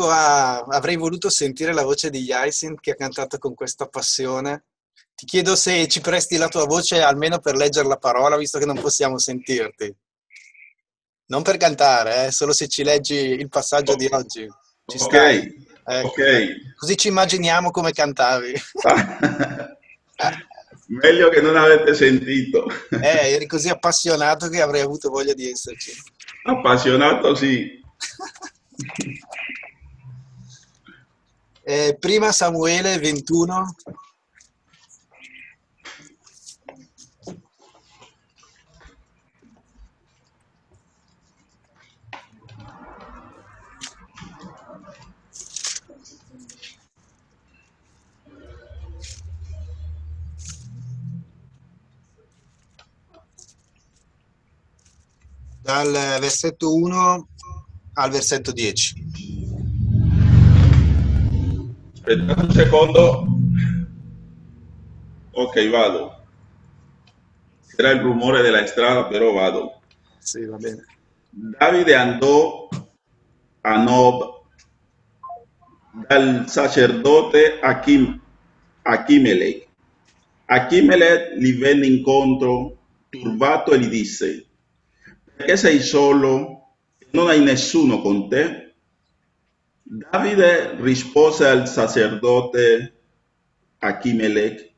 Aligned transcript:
riesco 0.00 0.08
a... 0.08 0.60
avrei 0.60 0.96
voluto 0.96 1.28
sentire 1.28 1.74
la 1.74 1.82
voce 1.82 2.08
di 2.10 2.20
Yaisin 2.20 2.78
che 2.80 2.92
ha 2.92 2.96
cantato 2.96 3.36
con 3.38 3.54
questa 3.54 3.86
passione. 3.86 4.64
Ti 5.14 5.26
chiedo 5.26 5.54
se 5.54 5.86
ci 5.88 6.00
presti 6.00 6.38
la 6.38 6.48
tua 6.48 6.64
voce 6.64 7.02
almeno 7.02 7.38
per 7.40 7.54
leggere 7.54 7.86
la 7.86 7.98
parola, 7.98 8.38
visto 8.38 8.58
che 8.58 8.64
non 8.64 8.80
possiamo 8.80 9.18
sentirti. 9.18 9.94
Non 11.26 11.42
per 11.42 11.58
cantare, 11.58 12.26
eh, 12.26 12.32
solo 12.32 12.52
se 12.52 12.68
ci 12.68 12.82
leggi 12.82 13.14
il 13.14 13.48
passaggio 13.48 13.94
di 13.94 14.08
oggi. 14.10 14.48
Ci 14.86 14.96
ok, 14.96 15.02
stai? 15.02 15.68
Ecco. 15.84 16.06
ok. 16.08 16.74
Così 16.76 16.96
ci 16.96 17.08
immaginiamo 17.08 17.70
come 17.70 17.92
cantavi. 17.92 18.54
Meglio 20.86 21.28
che 21.28 21.40
non 21.40 21.56
avete 21.56 21.94
sentito. 21.94 22.66
Eh, 22.90 23.32
eri 23.32 23.46
così 23.46 23.68
appassionato 23.68 24.48
che 24.48 24.60
avrei 24.60 24.80
avuto 24.80 25.08
voglia 25.10 25.34
di 25.34 25.48
esserci. 25.48 25.92
Appassionato 26.44 27.34
sì. 27.36 27.78
Eh, 31.72 31.96
prima 32.00 32.32
Samuele 32.32 32.98
21. 32.98 33.64
Dal 55.60 55.92
versetto 56.18 56.74
1 56.74 57.28
al 57.92 58.10
versetto 58.10 58.50
10. 58.50 59.19
Aspettate 62.02 62.40
un 62.40 62.50
secondo. 62.50 63.26
Ok, 65.32 65.68
vado. 65.68 66.24
Era 67.76 67.90
il 67.90 68.00
rumore 68.00 68.40
della 68.40 68.64
strada, 68.66 69.04
però 69.04 69.32
vado. 69.32 69.80
Sì, 70.18 70.46
va 70.46 70.56
bene. 70.56 70.86
Davide 71.28 71.94
andò 71.94 72.68
a 73.60 73.82
Nob 73.82 74.44
dal 76.08 76.48
sacerdote 76.48 77.60
Achim, 77.60 78.18
Achimelech. 78.80 79.68
Achimelech 80.46 81.34
gli 81.36 81.58
venne 81.58 81.86
incontro 81.86 82.78
turbato 83.10 83.72
e 83.72 83.78
gli 83.78 83.88
disse, 83.88 84.46
perché 85.36 85.58
sei 85.58 85.80
solo 85.80 86.76
e 86.98 87.08
non 87.10 87.28
hai 87.28 87.40
nessuno 87.40 88.00
con 88.00 88.26
te? 88.28 88.69
Davide 89.92 90.76
rispose 90.80 91.48
al 91.48 91.66
sacerdote 91.66 92.92
Achimelech, 93.80 94.70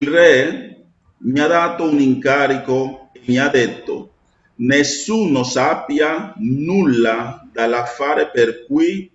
il 0.00 0.08
re 0.10 0.84
mi 1.16 1.40
ha 1.40 1.46
dato 1.46 1.84
un 1.84 1.98
incarico 1.98 3.08
e 3.14 3.22
mi 3.24 3.38
ha 3.38 3.48
detto, 3.48 4.12
nessuno 4.56 5.44
sappia 5.44 6.34
nulla 6.36 7.42
dall'affare 7.50 8.28
per 8.28 8.66
cui 8.66 9.10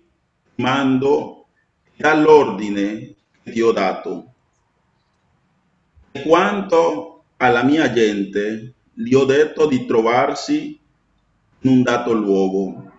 mando 0.56 1.46
dall'ordine 1.94 3.14
che 3.44 3.52
ti 3.52 3.60
ho 3.60 3.70
dato. 3.70 4.32
E 6.10 6.22
quanto 6.22 7.22
alla 7.36 7.62
mia 7.62 7.92
gente, 7.92 8.74
gli 8.92 9.14
ho 9.14 9.24
detto 9.24 9.66
di 9.66 9.86
trovarsi 9.86 10.76
in 11.60 11.70
un 11.70 11.82
dato 11.82 12.12
luogo. 12.12 12.93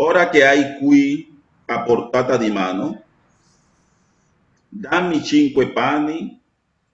Ora 0.00 0.28
che 0.28 0.46
hai 0.46 0.78
qui 0.78 1.36
a 1.66 1.82
portata 1.82 2.36
di 2.36 2.50
mano, 2.50 3.02
dammi 4.68 5.24
cinque 5.24 5.72
pani 5.72 6.40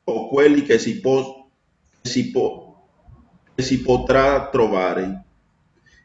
o 0.04 0.28
quelli 0.28 0.62
che 0.62 0.78
si, 0.78 1.00
po- 1.00 1.50
che 2.00 2.08
si, 2.08 2.30
po- 2.30 2.88
che 3.54 3.62
si 3.62 3.82
potrà 3.82 4.48
trovare. 4.48 5.22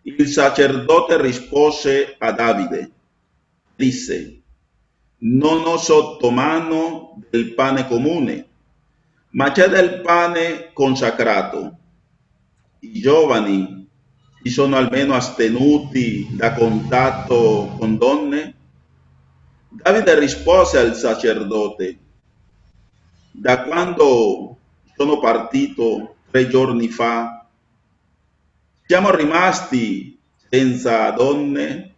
Il 0.01 0.28
sacerdote 0.28 1.22
rispose 1.22 2.16
a 2.18 2.31
Davide, 2.34 2.91
disse, 3.78 4.41
non 5.19 5.66
ho 5.66 5.78
sotto 5.78 6.31
mano 6.31 7.22
del 7.29 7.53
pane 7.53 7.88
comune, 7.88 8.47
ma 9.31 9.51
c'è 9.51 9.69
del 9.69 10.01
pane 10.01 10.74
consacrato. 10.74 11.78
I 12.79 12.91
giovani 13.00 13.78
si 14.41 14.50
sono 14.50 14.77
almeno 14.77 15.13
astenuti 15.13 16.27
da 16.31 16.53
contatto 16.53 17.75
con 17.77 17.97
donne? 17.97 18.55
Davide 19.69 20.17
rispose 20.17 20.77
al 20.77 20.95
sacerdote, 20.95 21.97
da 23.31 23.63
quando 23.63 24.57
sono 24.95 25.19
partito 25.19 26.16
tre 26.31 26.47
giorni 26.47 26.89
fa, 26.89 27.45
siamo 28.85 29.11
rimasti 29.16 30.17
senza 30.50 31.11
donne. 31.11 31.94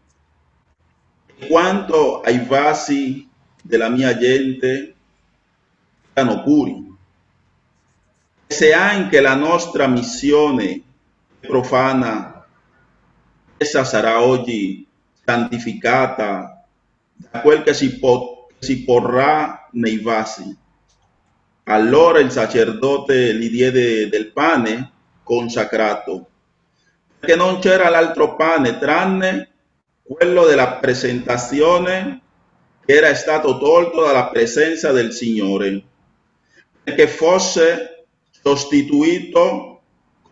E 1.25 1.47
quanto 1.47 2.21
ai 2.21 2.43
vasi 2.45 3.29
della 3.63 3.89
mia 3.89 4.17
gente, 4.17 4.95
erano 6.13 6.43
puri. 6.43 6.89
Se 8.47 8.73
anche 8.73 9.21
la 9.21 9.35
nostra 9.35 9.87
missione 9.87 10.81
profana, 11.41 12.45
essa 13.57 13.83
sarà 13.83 14.21
oggi 14.21 14.87
santificata 15.23 16.65
da 17.13 17.41
quel 17.41 17.63
che 17.63 17.73
si, 17.73 17.99
po- 17.99 18.47
si 18.59 18.83
porrà 18.83 19.67
nei 19.73 19.99
vasi. 19.99 20.57
Allora 21.65 22.19
il 22.19 22.31
sacerdote 22.31 23.35
gli 23.35 23.49
diede 23.49 24.09
del 24.09 24.31
pane 24.31 24.91
consacrato, 25.23 26.27
perché 27.19 27.35
non 27.35 27.59
c'era 27.59 27.89
l'altro 27.89 28.35
pane 28.35 28.79
tranne 28.79 29.49
quello 30.01 30.45
della 30.45 30.73
presentazione 30.73 32.21
che 32.83 32.93
era 32.93 33.13
stato 33.13 33.59
tolto 33.59 34.03
dalla 34.03 34.29
presenza 34.29 34.91
del 34.91 35.13
Signore, 35.13 35.81
perché 36.83 37.07
fosse 37.07 38.07
sostituito 38.41 39.70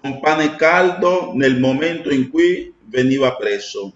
con 0.02 0.20
pane 0.20 0.56
caldo 0.56 1.32
nel 1.34 1.60
momento 1.60 2.12
in 2.12 2.30
cui 2.30 2.74
veniva 2.86 3.36
preso. 3.36 3.94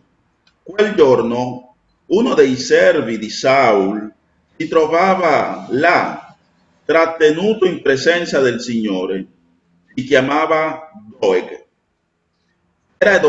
Quel 0.61 0.93
giorno 0.95 1.75
uno 2.07 2.33
dei 2.33 2.55
servi 2.57 3.17
di 3.17 3.29
Saul 3.29 4.11
si 4.55 4.67
trovava 4.67 5.67
là, 5.69 6.35
trattenuto 6.85 7.65
in 7.65 7.81
presenza 7.81 8.39
del 8.39 8.61
Signore. 8.61 9.25
Si 9.95 10.03
chiamava 10.03 10.91
Doeg. 11.19 11.65
Era 12.97 13.21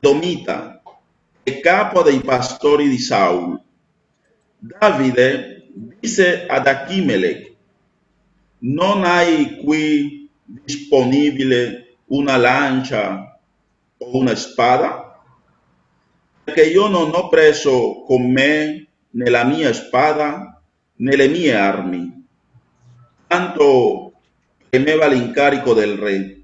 Domita 0.00 0.82
e 1.42 1.60
capo 1.60 2.02
dei 2.02 2.20
pastori 2.20 2.88
di 2.88 2.98
Saul. 2.98 3.60
Davide 4.58 5.68
disse 5.72 6.46
ad 6.46 6.66
Achimelech, 6.66 7.54
non 8.60 9.04
hai 9.04 9.60
qui 9.62 10.28
disponibile 10.44 11.87
una 12.08 12.36
lancia 12.36 13.40
o 13.98 14.16
una 14.16 14.34
spada? 14.34 15.20
Perché 16.44 16.62
io 16.64 16.88
non 16.88 17.10
ho 17.14 17.28
preso 17.28 18.02
con 18.06 18.30
me 18.30 18.86
né 19.10 19.30
la 19.30 19.44
mia 19.44 19.72
spada 19.72 20.62
né 20.96 21.16
le 21.16 21.28
mie 21.28 21.54
armi, 21.54 22.26
tanto 23.26 24.12
temeva 24.68 25.06
l'incarico 25.06 25.74
del 25.74 25.96
re. 25.96 26.42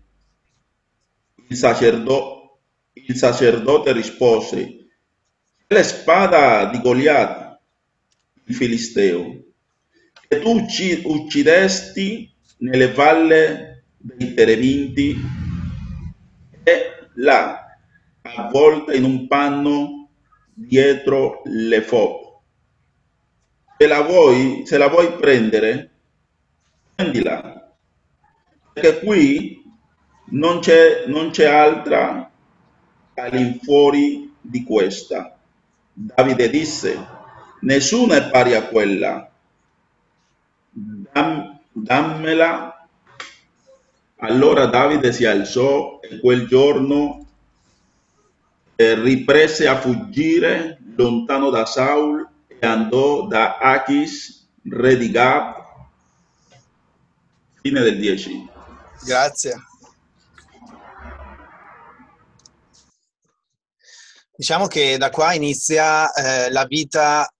Il, 1.48 1.56
sacerdo- 1.56 2.60
il 2.92 3.16
sacerdote 3.16 3.92
rispose, 3.92 4.86
"È 5.66 5.74
la 5.74 5.82
spada 5.82 6.66
di 6.66 6.80
Goliat, 6.80 7.58
il 8.44 8.54
filisteo, 8.54 9.42
che 10.28 10.40
tu 10.40 10.50
ucci- 10.50 11.02
uccidesti 11.04 12.32
nelle 12.58 12.92
valle 12.92 13.84
dei 13.96 14.34
Terebinti 14.34 15.43
e 16.64 17.08
là, 17.14 17.76
avvolta 18.22 18.94
in 18.94 19.04
un 19.04 19.26
panno 19.26 20.08
dietro 20.52 21.42
le 21.44 21.82
foto. 21.82 22.42
Se 23.78 23.86
la 23.86 24.00
vuoi, 24.02 24.62
se 24.66 24.78
la 24.78 24.88
vuoi 24.88 25.12
prendere, 25.16 25.90
prendila, 26.94 27.38
perché 28.72 29.00
qui 29.00 29.62
non 30.30 30.60
c'è, 30.60 31.04
non 31.06 31.30
c'è 31.30 31.46
altra 31.46 32.30
all'infuori 33.14 34.34
di 34.40 34.64
questa. 34.64 35.36
Davide 35.92 36.50
disse, 36.50 36.96
nessuna 37.60 38.16
è 38.16 38.30
pari 38.30 38.54
a 38.54 38.64
quella, 38.66 39.30
Dam- 41.14 41.60
dammela. 41.72 42.73
Allora 44.26 44.64
Davide 44.64 45.12
si 45.12 45.26
alzò 45.26 46.00
e 46.00 46.18
quel 46.18 46.46
giorno 46.46 47.26
eh, 48.74 48.94
riprese 48.94 49.68
a 49.68 49.78
fuggire 49.78 50.78
lontano 50.96 51.50
da 51.50 51.66
Saul 51.66 52.26
e 52.46 52.66
andò 52.66 53.26
da 53.26 53.58
Achis, 53.58 54.48
re 54.70 54.96
di 54.96 55.10
Gad. 55.10 55.54
Fine 57.60 57.82
del 57.82 57.98
10. 57.98 58.48
Grazie. 59.04 59.62
Diciamo 64.34 64.66
che 64.68 64.96
da 64.96 65.10
qua 65.10 65.34
inizia 65.34 66.10
eh, 66.14 66.50
la 66.50 66.64
vita 66.64 67.30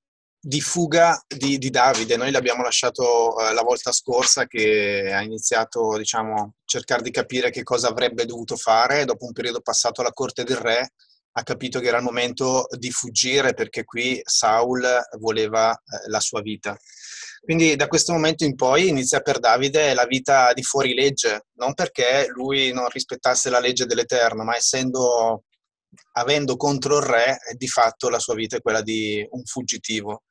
di 0.46 0.60
fuga 0.60 1.18
di, 1.26 1.56
di, 1.56 1.70
Davide. 1.70 2.18
Noi 2.18 2.30
l'abbiamo 2.30 2.62
lasciato 2.62 3.38
eh, 3.38 3.54
la 3.54 3.62
volta 3.62 3.92
scorsa 3.92 4.46
che 4.46 5.10
ha 5.10 5.22
iniziato 5.22 5.96
diciamo, 5.96 6.34
a 6.34 6.50
cercare 6.66 7.00
di 7.00 7.10
capire 7.10 7.50
che 7.50 7.62
cosa 7.62 7.88
avrebbe 7.88 8.26
dovuto 8.26 8.54
fare. 8.56 9.06
Dopo 9.06 9.24
un 9.24 9.32
periodo 9.32 9.62
passato 9.62 10.02
alla 10.02 10.12
corte 10.12 10.44
del 10.44 10.58
re 10.58 10.92
ha 11.36 11.42
capito 11.42 11.80
che 11.80 11.88
era 11.88 11.96
il 11.96 12.04
momento 12.04 12.66
di 12.76 12.90
fuggire 12.90 13.54
perché 13.54 13.84
qui 13.84 14.20
Saul 14.22 14.86
voleva 15.18 15.72
eh, 15.72 16.10
la 16.10 16.20
sua 16.20 16.42
vita. 16.42 16.76
Quindi 17.40 17.74
da 17.74 17.88
questo 17.88 18.12
momento 18.12 18.44
in 18.44 18.54
poi 18.54 18.88
inizia 18.88 19.20
per 19.20 19.38
Davide 19.38 19.94
la 19.94 20.04
vita 20.04 20.52
di 20.52 20.62
fuorilegge, 20.62 21.46
non 21.54 21.72
perché 21.72 22.26
lui 22.28 22.70
non 22.72 22.88
rispettasse 22.88 23.48
la 23.48 23.60
legge 23.60 23.86
dell'Eterno, 23.86 24.44
ma 24.44 24.56
essendo 24.56 25.44
avendo 26.12 26.56
contro 26.56 26.98
il 26.98 27.04
re, 27.04 27.38
di 27.56 27.68
fatto 27.68 28.08
la 28.08 28.18
sua 28.18 28.34
vita 28.34 28.56
è 28.56 28.60
quella 28.60 28.82
di 28.82 29.26
un 29.30 29.44
fuggitivo, 29.44 30.24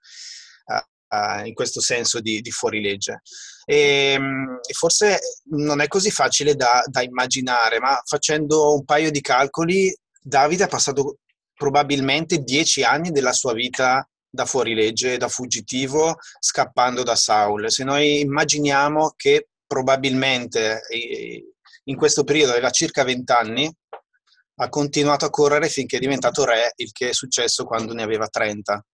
uh, 0.66 1.16
uh, 1.16 1.46
in 1.46 1.54
questo 1.54 1.82
senso 1.82 2.20
di, 2.20 2.42
di 2.42 2.52
fuorilegge. 2.52 3.22
E, 3.66 4.16
um, 4.18 4.60
forse 4.74 5.20
non 5.52 5.82
è 5.82 5.88
così 5.88 6.12
facile 6.12 6.56
da, 6.56 6.84
da 6.88 7.02
immaginare, 7.02 7.80
ma 7.80 8.00
facendo 8.06 8.74
un 8.74 8.84
paio 8.86 9.12
di 9.12 9.22
calcoli, 9.22 9.96
Davide 10.22 10.64
ha 10.64 10.68
passato 10.68 11.18
probabilmente 11.54 12.40
dieci 12.40 12.84
anni 12.84 13.12
della 13.12 13.34
sua 13.34 13.54
vita 13.54 14.08
da 14.30 14.46
fuorilegge, 14.46 15.18
da 15.18 15.28
fuggitivo, 15.28 16.18
scappando 16.40 17.04
da 17.04 17.16
Saul. 17.16 17.70
Se 17.70 17.84
noi 17.84 18.22
immaginiamo 18.22 19.14
che 19.16 19.50
probabilmente 19.68 20.82
in 21.86 21.96
questo 21.96 22.24
periodo 22.24 22.52
aveva 22.52 22.72
circa 22.72 23.04
20 23.04 23.32
anni, 23.32 23.76
ha 24.56 24.70
continuato 24.70 25.26
a 25.26 25.30
correre 25.30 25.70
finché 25.70 25.98
è 25.98 26.00
diventato 26.00 26.46
re, 26.46 26.74
il 26.78 26.92
che 26.92 27.10
è 27.10 27.14
successo 27.14 27.66
quando 27.66 27.94
ne 27.94 28.04
aveva 28.04 28.28
30. 28.28 28.86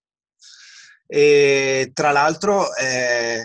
E 1.12 1.90
tra 1.94 2.12
l'altro, 2.12 2.76
eh, 2.76 3.42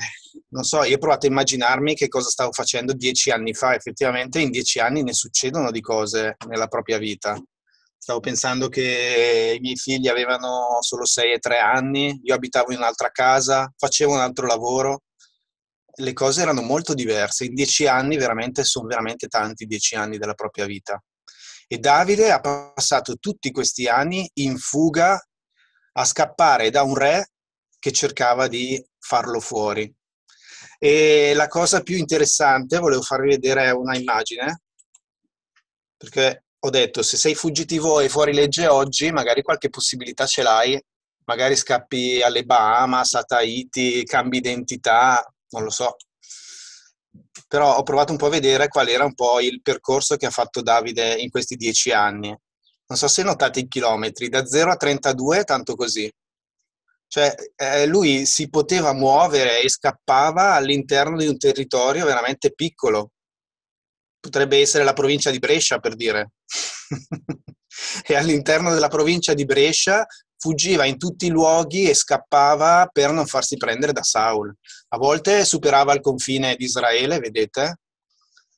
non 0.50 0.64
so, 0.64 0.84
io 0.84 0.96
ho 0.96 0.98
provato 0.98 1.26
a 1.26 1.30
immaginarmi 1.30 1.94
che 1.94 2.08
cosa 2.08 2.28
stavo 2.28 2.52
facendo 2.52 2.92
dieci 2.92 3.30
anni 3.30 3.54
fa. 3.54 3.74
Effettivamente 3.74 4.38
in 4.40 4.50
dieci 4.50 4.78
anni 4.80 5.02
ne 5.02 5.14
succedono 5.14 5.70
di 5.70 5.80
cose 5.80 6.36
nella 6.46 6.66
propria 6.66 6.98
vita. 6.98 7.36
Stavo 7.96 8.20
pensando 8.20 8.68
che 8.68 9.54
i 9.56 9.60
miei 9.60 9.76
figli 9.76 10.08
avevano 10.08 10.76
solo 10.80 11.06
6 11.06 11.32
e 11.32 11.38
3 11.38 11.58
anni, 11.58 12.20
io 12.22 12.34
abitavo 12.34 12.70
in 12.70 12.78
un'altra 12.78 13.10
casa, 13.10 13.72
facevo 13.74 14.12
un 14.12 14.20
altro 14.20 14.46
lavoro. 14.46 15.04
Le 15.96 16.12
cose 16.12 16.42
erano 16.42 16.60
molto 16.60 16.92
diverse. 16.92 17.46
In 17.46 17.54
dieci 17.54 17.86
anni 17.86 18.18
veramente 18.18 18.62
sono 18.64 18.88
veramente 18.88 19.26
tanti 19.28 19.64
dieci 19.64 19.94
anni 19.94 20.18
della 20.18 20.34
propria 20.34 20.66
vita. 20.66 21.02
E 21.66 21.78
Davide 21.78 22.30
ha 22.30 22.40
passato 22.40 23.16
tutti 23.16 23.50
questi 23.50 23.86
anni 23.86 24.28
in 24.34 24.58
fuga 24.58 25.20
a 25.96 26.04
scappare 26.04 26.70
da 26.70 26.82
un 26.82 26.94
re 26.94 27.30
che 27.78 27.92
cercava 27.92 28.48
di 28.48 28.82
farlo 28.98 29.40
fuori. 29.40 29.92
E 30.78 31.32
la 31.34 31.48
cosa 31.48 31.82
più 31.82 31.96
interessante, 31.96 32.78
volevo 32.78 33.02
farvi 33.02 33.28
vedere 33.28 33.70
una 33.70 33.96
immagine, 33.96 34.62
perché 35.96 36.44
ho 36.58 36.70
detto 36.70 37.02
se 37.02 37.16
sei 37.16 37.34
fuggitivo 37.34 38.00
e 38.00 38.08
fuori 38.08 38.32
legge 38.32 38.66
oggi, 38.66 39.10
magari 39.10 39.42
qualche 39.42 39.68
possibilità 39.68 40.26
ce 40.26 40.42
l'hai, 40.42 40.82
magari 41.26 41.56
scappi 41.56 42.22
alle 42.22 42.44
Bahamas, 42.44 43.14
a 43.14 43.22
Tahiti, 43.22 44.04
cambi 44.04 44.38
identità, 44.38 45.24
non 45.50 45.62
lo 45.62 45.70
so, 45.70 45.96
però 47.48 47.76
ho 47.76 47.82
provato 47.82 48.12
un 48.12 48.18
po' 48.18 48.26
a 48.26 48.30
vedere 48.30 48.68
qual 48.68 48.88
era 48.88 49.04
un 49.04 49.14
po' 49.14 49.40
il 49.40 49.62
percorso 49.62 50.16
che 50.16 50.26
ha 50.26 50.30
fatto 50.30 50.62
Davide 50.62 51.14
in 51.14 51.30
questi 51.30 51.56
dieci 51.56 51.92
anni. 51.92 52.28
Non 52.86 52.98
so 52.98 53.08
se 53.08 53.22
notate 53.22 53.60
i 53.60 53.68
chilometri, 53.68 54.28
da 54.28 54.44
0 54.44 54.72
a 54.72 54.76
32, 54.76 55.44
tanto 55.44 55.74
così. 55.74 56.10
Cioè, 57.06 57.34
eh, 57.56 57.86
lui 57.86 58.26
si 58.26 58.48
poteva 58.50 58.92
muovere 58.92 59.60
e 59.60 59.68
scappava 59.68 60.54
all'interno 60.54 61.16
di 61.16 61.26
un 61.26 61.38
territorio 61.38 62.04
veramente 62.04 62.52
piccolo. 62.52 63.12
Potrebbe 64.18 64.58
essere 64.58 64.84
la 64.84 64.94
provincia 64.94 65.30
di 65.30 65.38
Brescia, 65.38 65.78
per 65.78 65.94
dire. 65.94 66.32
e 68.06 68.14
all'interno 68.16 68.72
della 68.72 68.88
provincia 68.88 69.34
di 69.34 69.44
Brescia 69.44 70.06
fuggiva 70.44 70.84
in 70.84 70.98
tutti 70.98 71.24
i 71.24 71.30
luoghi 71.30 71.88
e 71.88 71.94
scappava 71.94 72.90
per 72.92 73.12
non 73.12 73.24
farsi 73.24 73.56
prendere 73.56 73.92
da 73.92 74.02
Saul. 74.02 74.54
A 74.88 74.98
volte 74.98 75.42
superava 75.46 75.94
il 75.94 76.02
confine 76.02 76.54
di 76.54 76.64
Israele, 76.64 77.18
vedete? 77.18 77.78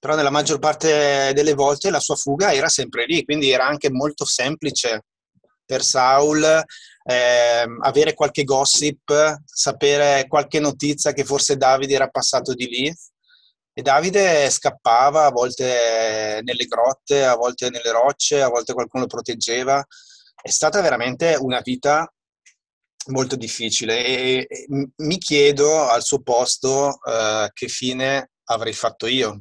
Però 0.01 0.17
nella 0.17 0.31
maggior 0.31 0.59
parte 0.59 1.31
delle 1.33 1.55
volte 1.55 1.91
la 1.91 2.01
sua 2.01 2.17
fuga 2.17 2.53
era 2.53 2.67
sempre 2.69 3.07
lì, 3.07 3.25
quindi 3.25 3.51
era 3.51 3.69
anche 3.69 3.89
molto 3.89 4.25
semplice 4.25 5.05
per 5.65 5.85
Saul 5.85 6.43
eh, 6.43 7.65
avere 7.83 8.15
qualche 8.15 8.43
gossip, 8.43 9.43
sapere 9.45 10.27
qualche 10.27 10.59
notizia 10.59 11.13
che 11.13 11.23
forse 11.23 11.57
Davide 11.57 11.95
era 11.95 12.09
passato 12.09 12.53
di 12.53 12.67
lì. 12.67 12.93
E 13.73 13.83
Davide 13.83 14.51
scappava 14.51 15.27
a 15.27 15.31
volte 15.31 16.41
nelle 16.43 16.65
grotte, 16.65 17.25
a 17.25 17.37
volte 17.37 17.71
nelle 17.71 17.93
rocce, 17.93 18.43
a 18.43 18.49
volte 18.49 18.73
qualcuno 18.73 19.05
lo 19.05 19.09
proteggeva 19.09 19.87
è 20.41 20.51
stata 20.51 20.81
veramente 20.81 21.37
una 21.39 21.61
vita 21.61 22.11
molto 23.09 23.37
difficile 23.37 24.05
e, 24.05 24.49
mi 24.97 25.19
chiedo 25.19 25.89
al 25.89 26.03
suo 26.03 26.21
posto 26.21 26.99
uh, 27.03 27.49
che 27.53 27.69
fine 27.69 28.31
avrei 28.45 28.73
fatto 28.73 29.07
io, 29.07 29.39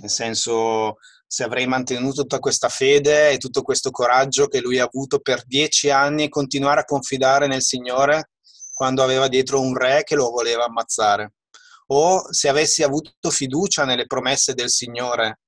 nel 0.00 0.10
senso 0.10 0.96
se 1.26 1.42
avrei 1.42 1.66
mantenuto 1.66 2.22
tutta 2.22 2.38
questa 2.38 2.68
fede 2.68 3.30
e 3.30 3.38
tutto 3.38 3.62
questo 3.62 3.90
coraggio 3.90 4.46
che 4.46 4.60
lui 4.60 4.78
ha 4.78 4.84
avuto 4.84 5.18
per 5.18 5.44
dieci 5.44 5.90
anni 5.90 6.24
e 6.24 6.28
continuare 6.28 6.80
a 6.80 6.84
confidare 6.84 7.46
nel 7.46 7.62
Signore 7.62 8.30
quando 8.72 9.02
aveva 9.02 9.26
dietro 9.28 9.60
un 9.60 9.76
re 9.76 10.02
che 10.04 10.14
lo 10.14 10.30
voleva 10.30 10.64
ammazzare, 10.64 11.32
o 11.88 12.30
se 12.30 12.48
avessi 12.48 12.82
avuto 12.82 13.30
fiducia 13.30 13.84
nelle 13.84 14.06
promesse 14.06 14.52
del 14.52 14.68
Signore 14.68 15.40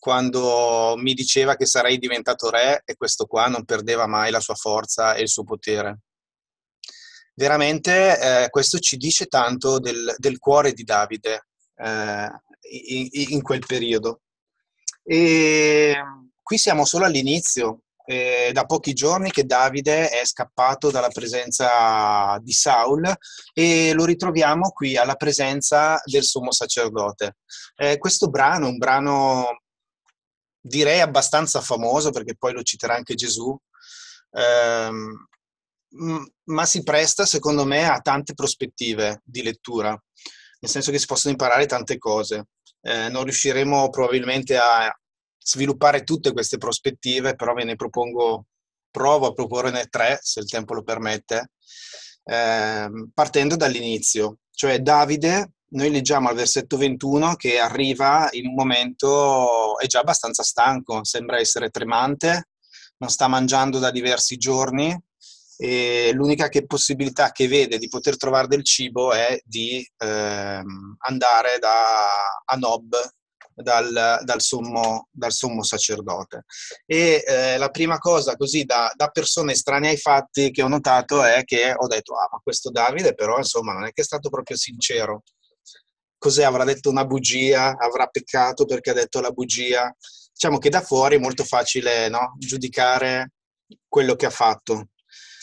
quando 0.00 0.94
mi 0.96 1.12
diceva 1.12 1.54
che 1.54 1.66
sarei 1.66 1.98
diventato 1.98 2.50
re 2.50 2.82
e 2.84 2.96
questo 2.96 3.26
qua 3.26 3.46
non 3.46 3.64
perdeva 3.64 4.06
mai 4.06 4.30
la 4.30 4.40
sua 4.40 4.54
forza 4.54 5.14
e 5.14 5.22
il 5.22 5.28
suo 5.28 5.44
potere. 5.44 6.00
Veramente 7.34 8.44
eh, 8.44 8.50
questo 8.50 8.78
ci 8.78 8.96
dice 8.96 9.26
tanto 9.26 9.78
del, 9.78 10.14
del 10.16 10.38
cuore 10.38 10.72
di 10.72 10.84
Davide 10.84 11.46
eh, 11.76 12.30
in, 12.70 13.08
in, 13.12 13.42
quel 13.42 13.64
periodo. 13.64 14.22
E 15.04 15.94
qui 16.42 16.58
siamo 16.58 16.84
solo 16.84 17.04
all'inizio, 17.04 17.82
eh, 18.06 18.50
da 18.52 18.64
pochi 18.64 18.92
giorni 18.94 19.30
che 19.30 19.44
Davide 19.44 20.08
è 20.08 20.24
scappato 20.24 20.90
dalla 20.90 21.08
presenza 21.08 22.38
di 22.42 22.52
Saul 22.52 23.10
e 23.52 23.92
lo 23.92 24.04
ritroviamo 24.04 24.70
qui 24.70 24.96
alla 24.96 25.14
presenza 25.14 26.00
del 26.04 26.24
sommo 26.24 26.52
sacerdote. 26.52 27.36
Eh, 27.76 27.98
questo 27.98 28.28
brano, 28.28 28.66
un 28.68 28.78
brano 28.78 29.60
direi 30.60 31.00
abbastanza 31.00 31.60
famoso 31.60 32.10
perché 32.10 32.36
poi 32.36 32.52
lo 32.52 32.62
citerà 32.62 32.94
anche 32.94 33.14
Gesù, 33.14 33.56
ehm, 34.32 35.26
ma 36.44 36.66
si 36.66 36.82
presta 36.82 37.26
secondo 37.26 37.64
me 37.64 37.88
a 37.88 38.00
tante 38.00 38.34
prospettive 38.34 39.22
di 39.24 39.42
lettura, 39.42 39.90
nel 39.90 40.70
senso 40.70 40.90
che 40.90 40.98
si 40.98 41.06
possono 41.06 41.32
imparare 41.32 41.66
tante 41.66 41.98
cose. 41.98 42.48
Eh, 42.82 43.08
non 43.08 43.24
riusciremo 43.24 43.90
probabilmente 43.90 44.56
a 44.56 44.94
sviluppare 45.38 46.04
tutte 46.04 46.32
queste 46.32 46.58
prospettive, 46.58 47.34
però 47.34 47.54
ve 47.54 47.64
ne 47.64 47.76
propongo, 47.76 48.46
provo 48.90 49.26
a 49.26 49.32
proporne 49.32 49.86
tre, 49.86 50.18
se 50.22 50.40
il 50.40 50.48
tempo 50.48 50.74
lo 50.74 50.82
permette, 50.82 51.50
eh, 52.24 52.88
partendo 53.12 53.56
dall'inizio. 53.56 54.38
Cioè 54.50 54.78
Davide 54.80 55.52
noi 55.70 55.90
leggiamo 55.90 56.28
al 56.28 56.34
versetto 56.34 56.76
21 56.76 57.34
che 57.36 57.58
arriva 57.58 58.28
in 58.32 58.46
un 58.46 58.54
momento, 58.54 59.78
è 59.78 59.86
già 59.86 60.00
abbastanza 60.00 60.42
stanco, 60.42 61.04
sembra 61.04 61.38
essere 61.38 61.70
tremante, 61.70 62.48
non 62.98 63.10
sta 63.10 63.28
mangiando 63.28 63.78
da 63.78 63.90
diversi 63.90 64.36
giorni 64.36 64.96
e 65.56 66.10
l'unica 66.14 66.48
che 66.48 66.66
possibilità 66.66 67.32
che 67.32 67.46
vede 67.46 67.78
di 67.78 67.88
poter 67.88 68.16
trovare 68.16 68.46
del 68.46 68.64
cibo 68.64 69.12
è 69.12 69.38
di 69.44 69.86
eh, 69.98 70.62
andare 70.98 71.58
da 71.58 72.42
Anob, 72.46 72.96
dal, 73.54 74.20
dal, 74.22 74.40
sommo, 74.40 75.08
dal, 75.10 75.32
sommo, 75.32 75.62
sacerdote. 75.62 76.44
E 76.86 77.22
eh, 77.26 77.58
la 77.58 77.68
prima 77.68 77.98
cosa 77.98 78.36
così 78.36 78.64
da, 78.64 78.90
da, 78.96 79.08
persone 79.08 79.52
estranee 79.52 79.90
ai 79.90 79.98
fatti 79.98 80.50
che 80.50 80.62
ho 80.62 80.68
notato 80.68 81.22
è 81.22 81.44
che 81.44 81.74
ho 81.76 81.86
detto, 81.86 82.14
ah 82.14 82.28
ma 82.32 82.40
questo 82.42 82.70
Davide 82.70 83.14
però 83.14 83.36
insomma 83.36 83.72
non 83.72 83.84
è 83.84 83.92
che 83.92 84.00
è 84.00 84.04
stato 84.04 84.30
proprio 84.30 84.56
sincero 84.56 85.22
cos'è? 86.20 86.44
Avrà 86.44 86.62
detto 86.64 86.90
una 86.90 87.04
bugia, 87.04 87.76
avrà 87.76 88.06
peccato 88.06 88.66
perché 88.66 88.90
ha 88.90 88.94
detto 88.94 89.20
la 89.20 89.30
bugia. 89.30 89.92
Diciamo 90.32 90.58
che 90.58 90.70
da 90.70 90.82
fuori 90.82 91.16
è 91.16 91.18
molto 91.18 91.42
facile 91.44 92.08
no? 92.08 92.36
giudicare 92.38 93.32
quello 93.88 94.14
che 94.14 94.26
ha 94.26 94.30
fatto. 94.30 94.90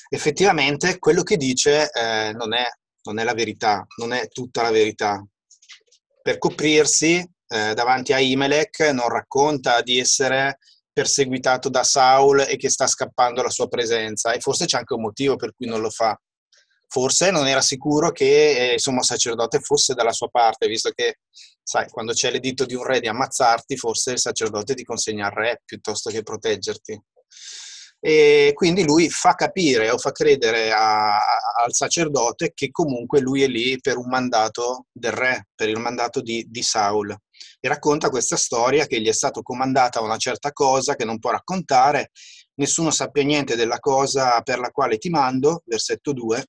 effettivamente 0.10 1.00
quello 1.00 1.24
che 1.24 1.36
dice 1.36 1.89
eh, 1.91 2.31
non, 2.34 2.53
è, 2.53 2.65
non, 3.03 3.19
è, 3.19 3.24
la 3.24 3.34
verità, 3.34 3.86
non 3.98 4.13
è 4.13 4.27
tutta 4.29 4.62
la 4.62 4.72
verità. 4.72 5.22
Per 6.22 6.38
coprirsi 6.38 7.17
eh, 7.50 7.74
davanti 7.74 8.13
a 8.13 8.19
Imelec 8.19 8.79
non 8.91 9.10
racconta 9.10 9.81
di 9.81 10.00
essere 10.00 10.60
perseguitato 10.91 11.69
da 11.69 11.84
Saul 11.84 12.46
e 12.48 12.57
che 12.57 12.69
sta 12.69 12.88
scappando 12.88 13.41
la 13.41 13.50
sua 13.50 13.67
presenza 13.67 14.31
e 14.31 14.39
forse 14.39 14.65
c'è 14.65 14.77
anche 14.77 14.93
un 14.96 15.01
motivo 15.01 15.36
per 15.36 15.53
cui 15.55 15.67
non 15.67 15.81
lo 15.81 15.89
fa. 15.89 16.19
Forse 16.89 17.32
non 17.32 17.48
era 17.48 17.62
sicuro 17.62 18.12
che 18.12 18.72
eh, 18.72 18.74
il 18.75 18.79
sommo 18.79 19.03
sacerdote 19.03 19.60
fosse 19.60 19.94
dalla 19.94 20.13
sua 20.13 20.29
parte, 20.29 20.67
visto 20.67 20.89
che, 20.91 21.20
sai, 21.62 21.89
quando 21.89 22.13
c'è 22.13 22.32
l'editto 22.32 22.65
di 22.65 22.75
un 22.75 22.84
re 22.84 23.00
di 23.00 23.08
ammazzarti, 23.08 23.75
forse 23.75 24.13
il 24.13 24.20
sacerdote 24.20 24.74
ti 24.74 24.84
consegna 24.84 25.25
al 25.25 25.34
re 25.34 25.62
piuttosto 25.65 26.10
che 26.10 26.24
proteggerti. 26.24 27.01
E 28.00 28.51
quindi 28.53 28.84
lui 28.84 29.10
fa 29.10 29.34
capire 29.34 29.89
o 29.89 29.98
fa 29.98 30.12
credere 30.12 30.72
a, 30.72 31.17
al 31.17 31.74
sacerdote 31.74 32.51
che 32.53 32.70
comunque 32.70 33.20
lui 33.20 33.41
è 33.41 33.48
lì 33.48 33.79
per 33.79 33.98
un 33.98 34.08
mandato 34.08 34.86
del 34.91 35.12
re, 35.12 35.48
per 35.56 35.67
il 35.67 35.79
mandato 35.79 36.22
di, 36.22 36.46
di 36.48 36.62
Saul. 36.62 37.15
E 37.60 37.67
racconta 37.67 38.10
questa 38.10 38.38
storia 38.38 38.86
che 38.86 39.01
gli 39.01 39.08
è 39.08 39.13
stato 39.13 39.41
comandata 39.41 40.01
una 40.01 40.17
certa 40.17 40.51
cosa 40.51 40.96
che 40.96 41.06
non 41.06 41.20
può 41.20 41.32
raccontare, 41.32 42.12
nessuno 42.56 42.91
sappia 42.91 43.24
niente 43.24 43.56
della 43.56 43.79
cosa 43.79 44.41
per 44.41 44.60
la 44.60 44.70
quale 44.70 44.98
ti 44.98 45.10
mando, 45.10 45.63
versetto 45.65 46.13
2, 46.13 46.46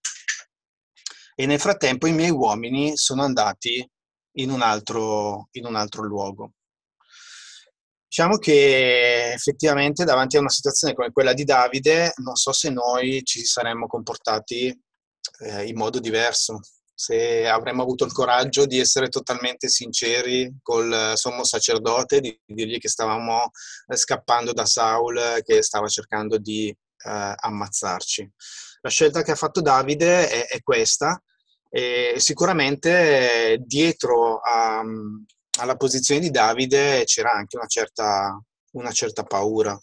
e 1.40 1.46
nel 1.46 1.60
frattempo 1.60 2.08
i 2.08 2.12
miei 2.12 2.30
uomini 2.30 2.96
sono 2.96 3.22
andati 3.22 3.88
in 4.38 4.50
un 4.50 4.60
altro, 4.60 5.46
in 5.52 5.66
un 5.66 5.76
altro 5.76 6.02
luogo. 6.02 6.54
Diciamo 8.08 8.38
che 8.38 9.30
effettivamente 9.34 10.04
davanti 10.04 10.36
a 10.36 10.40
una 10.40 10.48
situazione 10.48 10.94
come 10.94 11.12
quella 11.12 11.34
di 11.34 11.44
Davide, 11.44 12.12
non 12.16 12.34
so 12.34 12.50
se 12.50 12.70
noi 12.70 13.22
ci 13.22 13.44
saremmo 13.44 13.86
comportati 13.86 14.66
eh, 15.44 15.64
in 15.64 15.76
modo 15.76 16.00
diverso, 16.00 16.58
se 16.92 17.46
avremmo 17.46 17.82
avuto 17.82 18.04
il 18.04 18.10
coraggio 18.10 18.66
di 18.66 18.80
essere 18.80 19.08
totalmente 19.08 19.68
sinceri 19.68 20.52
col 20.60 21.12
sommo 21.14 21.44
sacerdote, 21.44 22.18
di 22.18 22.36
dirgli 22.46 22.78
che 22.78 22.88
stavamo 22.88 23.52
eh, 23.86 23.96
scappando 23.96 24.52
da 24.52 24.66
Saul 24.66 25.40
che 25.44 25.62
stava 25.62 25.86
cercando 25.86 26.36
di 26.36 26.66
eh, 26.68 27.34
ammazzarci. 27.36 28.28
La 28.80 28.90
scelta 28.90 29.22
che 29.22 29.32
ha 29.32 29.36
fatto 29.36 29.60
Davide 29.60 30.28
è, 30.28 30.46
è 30.46 30.62
questa 30.62 31.20
e 31.70 32.14
sicuramente 32.16 33.58
dietro 33.60 34.38
a, 34.38 34.82
alla 35.60 35.76
posizione 35.76 36.20
di 36.20 36.30
Davide 36.30 37.04
c'era 37.04 37.32
anche 37.32 37.56
una 37.56 37.66
certa, 37.66 38.40
una 38.72 38.90
certa 38.90 39.22
paura. 39.24 39.78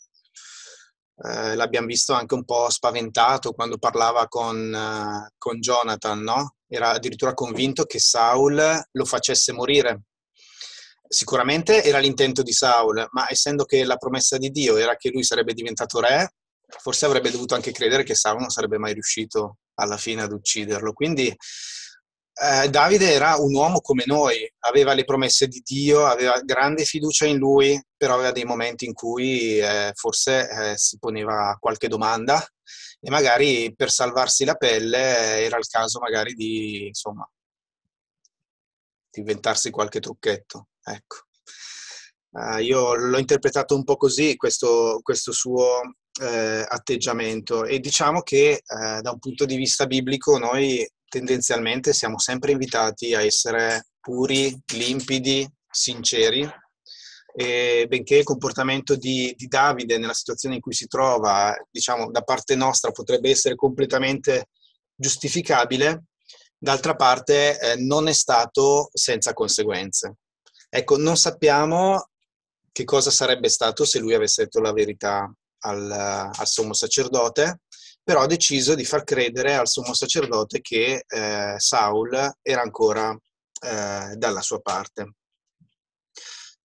Eh, 1.18 1.56
l'abbiamo 1.56 1.88
visto 1.88 2.14
anche 2.14 2.34
un 2.34 2.44
po' 2.44 2.70
spaventato 2.70 3.54
quando 3.54 3.78
parlava 3.78 4.28
con, 4.28 5.30
con 5.38 5.60
Jonathan, 5.60 6.22
no? 6.22 6.56
Era 6.68 6.92
addirittura 6.92 7.34
convinto 7.34 7.86
che 7.86 8.00
Saul 8.00 8.84
lo 8.92 9.06
facesse 9.06 9.54
morire. 9.54 10.02
Sicuramente 11.08 11.84
era 11.84 12.00
l'intento 12.00 12.42
di 12.42 12.52
Saul, 12.52 13.08
ma 13.12 13.30
essendo 13.30 13.64
che 13.66 13.86
la 13.86 13.98
promessa 13.98 14.38
di 14.38 14.50
Dio 14.50 14.76
era 14.76 14.96
che 14.98 15.12
lui 15.12 15.24
sarebbe 15.24 15.54
diventato 15.54 16.00
re, 16.00 16.34
forse 16.68 17.06
avrebbe 17.06 17.32
dovuto 17.32 17.56
anche 17.56 17.72
credere 17.72 18.04
che 18.04 18.16
Saul 18.16 18.40
non 18.40 18.50
sarebbe 18.50 18.78
mai 18.78 18.94
riuscito 18.94 19.58
alla 19.76 19.98
fine 19.98 20.22
ad 20.22 20.32
ucciderlo. 20.32 20.94
Quindi 20.94 21.36
eh, 22.38 22.70
Davide 22.70 23.14
era 23.14 23.36
un 23.38 23.54
uomo 23.54 23.80
come 23.80 24.04
noi, 24.06 24.50
aveva 24.60 24.94
le 24.94 25.06
promesse 25.06 25.48
di 25.48 25.62
Dio, 25.64 26.06
aveva 26.06 26.40
grande 26.42 26.84
fiducia 26.84 27.26
in 27.26 27.38
lui, 27.38 27.82
però 27.96 28.16
aveva 28.16 28.32
dei 28.32 28.44
momenti 28.44 28.86
in 28.86 28.94
cui 28.94 29.58
eh, 29.58 29.92
forse 29.94 30.50
eh, 30.50 30.78
si 30.78 30.98
poneva 31.00 31.56
qualche 31.60 31.88
domanda 31.88 32.46
e 33.00 33.10
magari 33.10 33.74
per 33.76 33.90
salvarsi 33.90 34.46
la 34.46 34.56
pelle 34.56 35.44
era 35.44 35.58
il 35.58 35.68
caso 35.68 36.00
magari 36.00 36.34
di, 36.34 36.88
insomma, 36.88 37.30
di 39.10 39.20
inventarsi 39.20 39.70
qualche 39.70 40.00
trucchetto. 40.00 40.68
Ecco. 40.84 41.18
Uh, 42.32 42.58
io 42.58 42.96
l'ho 42.96 43.18
interpretato 43.18 43.76
un 43.76 43.86
po' 43.86 43.96
così, 43.96 44.36
questo, 44.36 45.00
questo 45.02 45.32
suo 45.32 45.80
eh, 46.22 46.66
atteggiamento. 46.68 47.66
E 47.66 47.80
diciamo 47.80 48.22
che 48.22 48.52
eh, 48.52 49.02
da 49.02 49.12
un 49.12 49.20
punto 49.20 49.46
di 49.46 49.56
vista 49.56 49.86
biblico 49.86 50.38
noi 50.38 50.88
tendenzialmente 51.08 51.94
siamo 51.94 52.20
sempre 52.20 52.52
invitati 52.52 53.14
a 53.14 53.24
essere 53.24 53.88
puri, 54.00 54.58
limpidi, 54.74 55.48
sinceri, 55.70 56.48
e 57.38 57.86
benché 57.90 58.18
il 58.18 58.24
comportamento 58.24 58.96
di, 58.96 59.34
di, 59.36 59.48
Davide 59.48 59.98
nella 59.98 60.14
situazione 60.14 60.56
in 60.56 60.62
cui 60.62 60.74
si 60.74 60.88
trova, 60.88 61.54
diciamo, 61.70 62.10
da 62.10 62.22
parte 62.22 62.56
nostra 62.56 62.92
potrebbe 62.92 63.30
essere 63.30 63.56
completamente 63.56 64.48
giustificabile, 64.96 66.06
d'altra 66.58 66.96
parte 66.96 67.60
eh, 67.60 67.76
non 67.76 68.08
è 68.08 68.14
stato 68.14 68.90
senza 68.94 69.34
conseguenze. 69.34 70.16
Ecco, 70.70 70.98
non 70.98 71.18
sappiamo 71.18 72.10
che 72.72 72.86
cosa 72.86 73.12
sarebbe 73.12 73.50
stato 73.50 73.84
se 73.86 74.00
lui 74.00 74.14
avesse 74.14 74.44
detto 74.44 74.62
la 74.62 74.72
verità 74.72 75.30
al, 75.66 75.92
al 75.92 76.48
sommo 76.48 76.74
sacerdote, 76.74 77.62
però 78.04 78.22
ha 78.22 78.28
deciso 78.28 78.76
di 78.76 78.86
far 78.86 79.04
credere 79.04 79.56
al 79.56 79.68
sommo 79.68 79.94
sacerdote 79.94 80.62
che 80.62 81.04
eh, 81.08 81.56
Saul 81.58 82.34
era 82.42 82.62
ancora 82.62 83.12
eh, 83.12 84.16
dalla 84.16 84.42
sua 84.42 84.60
parte. 84.60 85.16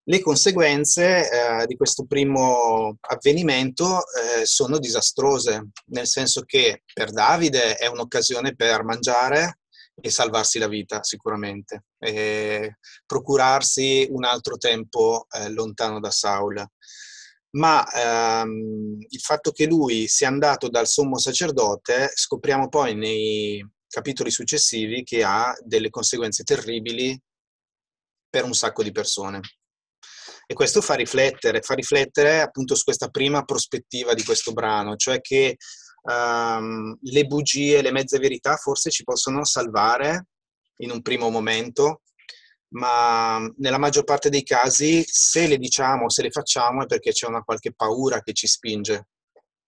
Le 0.03 0.21
conseguenze 0.21 1.31
eh, 1.31 1.67
di 1.67 1.77
questo 1.77 2.05
primo 2.05 2.97
avvenimento 3.01 4.01
eh, 4.01 4.45
sono 4.45 4.79
disastrose, 4.79 5.69
nel 5.87 6.07
senso 6.07 6.43
che 6.43 6.83
per 6.93 7.13
Davide 7.13 7.77
è 7.77 7.87
un'occasione 7.87 8.55
per 8.55 8.83
mangiare 8.83 9.61
e 10.03 10.11
salvarsi 10.11 10.59
la 10.59 10.69
vita 10.69 11.03
sicuramente, 11.05 11.85
e 11.99 12.79
procurarsi 13.07 14.09
un 14.11 14.25
altro 14.25 14.57
tempo 14.57 15.27
eh, 15.31 15.51
lontano 15.51 16.01
da 16.01 16.11
Saul 16.11 16.67
ma 17.53 17.85
ehm, 17.91 18.99
il 19.09 19.21
fatto 19.21 19.51
che 19.51 19.67
lui 19.67 20.07
sia 20.09 20.29
andato 20.29 20.69
dal 20.69 20.87
sommo 20.87 21.19
sacerdote 21.19 22.11
scopriamo 22.15 22.69
poi 22.69 22.95
nei 22.95 23.67
capitoli 23.89 24.31
successivi 24.31 25.03
che 25.03 25.25
ha 25.25 25.53
delle 25.65 25.91
conseguenze 25.91 26.45
terribili 26.45 27.21
per 28.29 28.45
un 28.45 28.55
sacco 28.55 28.83
di 28.83 28.93
persone. 28.93 29.41
E 30.47 30.55
questo 30.55 30.81
fa 30.81 30.95
riflettere, 30.95 31.61
fa 31.61 31.75
riflettere 31.75 32.41
appunto 32.41 32.75
su 32.75 32.85
questa 32.85 33.09
prima 33.09 33.45
prospettiva 33.45 34.15
di 34.15 34.25
questo 34.25 34.53
brano, 34.53 34.97
cioè 34.97 35.21
che 35.21 35.57
um, 36.03 36.97
le 37.01 37.25
bugie, 37.25 37.83
le 37.83 37.93
mezze 37.93 38.19
verità 38.19 38.57
forse 38.57 38.91
ci 38.91 39.05
possono 39.05 39.45
salvare 39.45 40.27
in 40.79 40.91
un 40.91 41.03
primo 41.03 41.31
momento, 41.31 42.03
ma 42.71 43.39
nella 43.57 43.79
maggior 43.79 44.05
parte 44.05 44.29
dei 44.29 44.43
casi 44.43 45.05
se 45.07 45.47
le 45.47 45.57
diciamo, 45.57 46.09
se 46.09 46.23
le 46.23 46.31
facciamo 46.31 46.83
è 46.83 46.87
perché 46.87 47.13
c'è 47.13 47.27
una 47.27 47.43
qualche 47.43 47.73
paura 47.73 48.21
che 48.23 48.33
ci 48.33 48.47
spinge. 48.47 49.09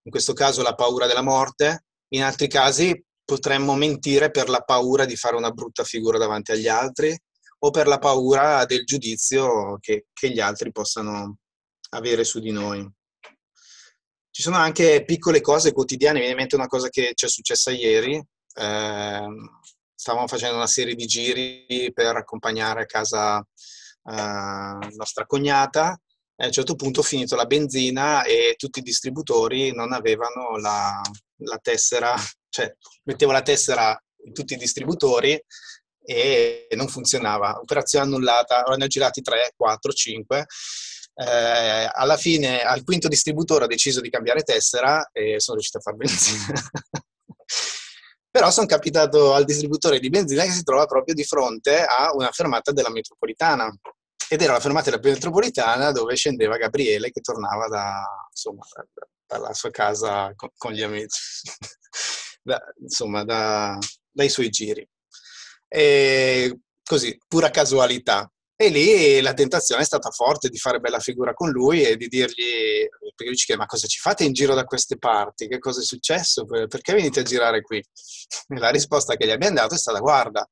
In 0.05 0.11
questo 0.11 0.33
caso 0.33 0.63
la 0.63 0.75
paura 0.75 1.07
della 1.07 1.23
morte, 1.23 1.85
in 2.09 2.23
altri 2.23 2.49
casi 2.49 3.05
potremmo 3.25 3.75
mentire 3.75 4.31
per 4.31 4.49
la 4.49 4.61
paura 4.61 5.05
di 5.05 5.17
fare 5.17 5.37
una 5.37 5.51
brutta 5.51 5.85
figura 5.85 6.19
davanti 6.19 6.53
agli 6.53 6.69
altri 6.69 7.17
o 7.65 7.71
per 7.71 7.87
la 7.87 7.99
paura 7.99 8.65
del 8.65 8.85
giudizio 8.85 9.79
che, 9.81 10.07
che 10.13 10.31
gli 10.31 10.41
altri 10.41 10.73
possano 10.73 11.39
avere 11.91 12.25
su 12.25 12.41
di 12.41 12.51
noi. 12.51 12.89
Ci 14.31 14.43
sono 14.43 14.57
anche 14.57 15.05
piccole 15.05 15.41
cose 15.41 15.73
quotidiane, 15.73 16.15
mi 16.15 16.21
viene 16.21 16.33
in 16.33 16.39
mente 16.39 16.57
una 16.57 16.67
cosa 16.67 16.89
che 16.89 17.13
ci 17.15 17.27
è 17.27 17.29
successa 17.29 17.71
ieri. 17.71 18.21
Eh, 18.55 19.27
stavamo 20.03 20.27
facendo 20.27 20.57
una 20.57 20.67
serie 20.67 20.97
di 20.97 21.07
giri 21.07 21.93
per 21.95 22.17
accompagnare 22.17 22.83
a 22.83 22.87
casa 22.87 23.39
uh, 23.39 24.97
nostra 24.97 25.27
cognata 25.27 25.97
e 26.35 26.43
a 26.43 26.47
un 26.47 26.53
certo 26.53 26.75
punto 26.75 27.01
ho 27.01 27.05
finito 27.05 27.37
la 27.37 27.45
benzina 27.45 28.25
e 28.25 28.55
tutti 28.57 28.81
i 28.81 28.83
distributori 28.83 29.73
non 29.73 29.93
avevano 29.93 30.57
la, 30.57 31.01
la 31.37 31.59
tessera, 31.59 32.17
cioè 32.51 32.75
mettevo 33.05 33.31
la 33.31 33.43
tessera 33.43 33.97
in 34.25 34.33
tutti 34.33 34.55
i 34.55 34.57
distributori 34.57 35.41
e 36.05 36.67
non 36.73 36.89
funzionava. 36.89 37.61
Operazione 37.61 38.07
annullata, 38.07 38.63
ne 38.77 38.85
ho 38.85 38.89
girati 38.89 39.23
3, 39.23 39.53
4, 39.57 39.93
5. 39.93 40.47
Eh, 41.15 41.91
alla 41.93 42.17
fine, 42.17 42.61
al 42.61 42.83
quinto 42.83 43.07
distributore 43.07 43.65
ho 43.65 43.69
deciso 43.69 44.01
di 44.01 44.11
cambiare 44.11 44.43
tessera 44.43 45.11
e 45.13 45.39
sono 45.39 45.59
riuscito 45.59 45.79
a 45.79 45.81
far 45.81 45.95
benzina. 45.95 46.45
Però 48.33 48.51
sono 48.51 48.67
capitato 48.67 49.35
al 49.35 49.45
distributore 49.45 50.01
di 50.01 50.09
benzina 50.09 50.45
che 50.45 50.53
si 50.53 50.63
trova 50.63 50.87
proprio 50.87 51.15
di 51.15 51.23
fronte 51.23 51.85
a 51.85 52.15
una 52.15 52.31
fermata 52.31 52.73
della 52.73 52.89
metropolitana. 52.89 53.71
Ed 54.27 54.41
era 54.41 54.55
la 54.55 54.61
fermata 54.61 54.89
della 54.89 55.03
metropolitana 55.03 55.93
dove 55.93 56.17
scendeva 56.17 56.57
Gabriele 56.57 57.11
che 57.11 57.21
tornava 57.21 57.69
da, 57.69 58.03
insomma, 58.31 58.65
dalla 59.27 59.53
sua 59.53 59.71
casa 59.71 60.33
con, 60.35 60.49
con 60.57 60.73
gli 60.73 60.81
amici, 60.81 61.21
da, 62.43 62.59
insomma, 62.81 63.23
da, 63.23 63.77
dai 64.11 64.31
suoi 64.31 64.49
giri. 64.49 64.89
E 65.69 66.59
così, 66.83 67.19
pura 67.29 67.51
casualità. 67.51 68.33
E 68.63 68.69
lì 68.69 69.21
la 69.21 69.35
tentazione 69.35 69.83
è 69.83 69.85
stata 69.85 70.11
forte 70.11 70.49
di 70.49 70.57
fare 70.57 70.79
bella 70.79 71.01
figura 71.01 71.35
con 71.35 71.51
lui 71.51 71.83
e 71.83 71.97
di 71.97 72.07
dirgli, 72.07 72.87
perché 72.89 73.25
lui 73.25 73.35
ci 73.35 73.47
chiede, 73.47 73.61
ma 73.61 73.67
cosa 73.67 73.89
ci 73.89 73.99
fate 73.99 74.23
in 74.23 74.33
giro 74.33 74.55
da 74.55 74.63
queste 74.63 74.99
parti? 74.99 75.49
Che 75.49 75.59
cosa 75.59 75.81
è 75.81 75.83
successo? 75.83 76.45
Perché 76.45 76.93
venite 76.95 77.19
a 77.19 77.25
girare 77.25 77.63
qui? 77.63 77.79
E 77.79 78.59
la 78.61 78.71
risposta 78.71 79.17
che 79.17 79.27
gli 79.27 79.33
abbiamo 79.33 79.57
dato 79.57 79.75
è 79.75 79.79
stata, 79.79 79.99
guarda, 79.99 80.49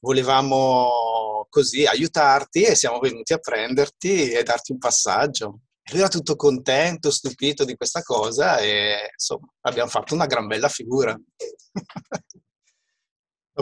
volevamo 0.00 1.46
così 1.48 1.86
aiutarti 1.86 2.64
e 2.64 2.74
siamo 2.74 2.98
venuti 2.98 3.32
a 3.32 3.38
prenderti 3.38 4.32
e 4.32 4.42
darti 4.42 4.72
un 4.72 4.78
passaggio. 4.78 5.60
E 5.84 5.92
lui 5.92 6.00
era 6.00 6.08
tutto 6.08 6.34
contento, 6.34 7.12
stupito 7.12 7.64
di 7.64 7.76
questa 7.76 8.02
cosa 8.02 8.58
e 8.58 9.10
insomma 9.12 9.46
abbiamo 9.60 9.88
fatto 9.88 10.14
una 10.14 10.26
gran 10.26 10.48
bella 10.48 10.68
figura. 10.68 11.16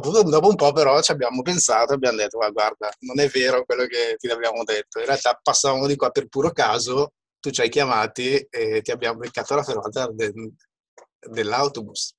Dopo, 0.00 0.22
dopo, 0.22 0.48
un 0.48 0.56
po' 0.56 0.72
però 0.72 1.00
ci 1.00 1.12
abbiamo 1.12 1.42
pensato 1.42 1.92
e 1.92 1.94
abbiamo 1.94 2.16
detto 2.16 2.38
guarda, 2.38 2.90
non 3.00 3.20
è 3.20 3.28
vero 3.28 3.64
quello 3.64 3.86
che 3.86 4.16
ti 4.18 4.28
abbiamo 4.28 4.64
detto, 4.64 4.98
in 4.98 5.06
realtà 5.06 5.38
passavamo 5.40 5.86
di 5.86 5.96
qua 5.96 6.10
per 6.10 6.26
puro 6.28 6.50
caso, 6.50 7.12
tu 7.38 7.50
ci 7.50 7.60
hai 7.60 7.68
chiamati 7.68 8.36
e 8.50 8.82
ti 8.82 8.90
abbiamo 8.90 9.18
beccato 9.18 9.54
la 9.54 9.62
fermata 9.62 10.10
del, 10.10 10.52
dell'autobus. 11.20 12.14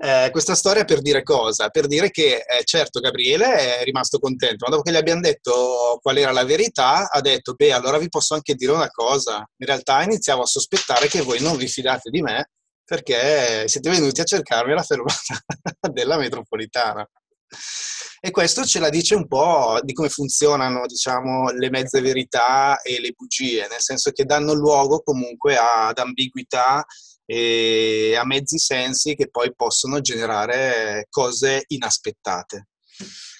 Eh, 0.00 0.28
questa 0.30 0.54
storia 0.54 0.84
per 0.84 1.00
dire 1.00 1.24
cosa? 1.24 1.70
Per 1.70 1.88
dire 1.88 2.10
che 2.10 2.36
eh, 2.36 2.62
certo 2.62 3.00
Gabriele 3.00 3.80
è 3.80 3.84
rimasto 3.84 4.20
contento, 4.20 4.64
ma 4.64 4.70
dopo 4.70 4.82
che 4.82 4.92
gli 4.92 4.96
abbiamo 4.96 5.20
detto 5.20 5.98
qual 6.00 6.16
era 6.18 6.30
la 6.30 6.44
verità, 6.44 7.10
ha 7.10 7.20
detto, 7.20 7.54
beh, 7.54 7.72
allora 7.72 7.98
vi 7.98 8.08
posso 8.08 8.34
anche 8.34 8.54
dire 8.54 8.72
una 8.72 8.90
cosa. 8.90 9.38
In 9.56 9.66
realtà 9.66 10.02
iniziavo 10.04 10.42
a 10.42 10.46
sospettare 10.46 11.08
che 11.08 11.20
voi 11.22 11.40
non 11.40 11.56
vi 11.56 11.66
fidate 11.66 12.10
di 12.10 12.22
me 12.22 12.50
perché 12.88 13.68
siete 13.68 13.90
venuti 13.90 14.22
a 14.22 14.24
cercarmi 14.24 14.72
alla 14.72 14.82
fermata 14.82 15.38
della 15.92 16.16
metropolitana. 16.16 17.06
E 18.18 18.30
questo 18.30 18.64
ce 18.64 18.78
la 18.78 18.88
dice 18.88 19.14
un 19.14 19.28
po' 19.28 19.78
di 19.82 19.92
come 19.92 20.08
funzionano, 20.08 20.86
diciamo, 20.86 21.50
le 21.50 21.68
mezze 21.68 22.00
verità 22.00 22.80
e 22.80 22.98
le 22.98 23.12
bugie, 23.14 23.68
nel 23.68 23.80
senso 23.80 24.10
che 24.10 24.24
danno 24.24 24.54
luogo 24.54 25.02
comunque 25.02 25.58
ad 25.58 25.98
ambiguità 25.98 26.82
e 27.26 28.16
a 28.16 28.24
mezzi 28.24 28.56
sensi 28.56 29.14
che 29.14 29.28
poi 29.28 29.54
possono 29.54 30.00
generare 30.00 31.08
cose 31.10 31.64
inaspettate. 31.66 32.68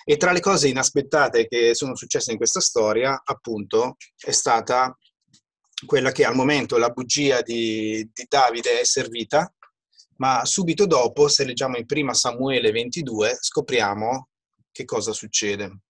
E 0.05 0.17
tra 0.19 0.33
le 0.33 0.41
cose 0.41 0.69
inaspettate 0.69 1.49
che 1.49 1.75
sono 1.75 1.97
successe 1.97 2.33
in 2.33 2.37
questa 2.37 2.61
storia, 2.61 3.19
appunto, 3.25 3.97
è 4.15 4.31
stata 4.31 4.95
quella 5.87 6.13
che 6.13 6.25
al 6.25 6.35
momento 6.35 6.77
la 6.77 6.91
bugia 6.91 7.41
di, 7.43 8.09
di 8.13 8.27
Davide 8.29 8.81
è 8.81 8.85
servita, 8.85 9.53
ma 10.17 10.45
subito 10.45 10.87
dopo, 10.87 11.29
se 11.29 11.45
leggiamo 11.45 11.77
in 11.77 11.87
prima 11.87 12.15
Samuele 12.15 12.71
22, 12.71 13.39
scopriamo 13.41 14.29
che 14.73 14.85
cosa 14.85 15.13
succede. 15.13 15.81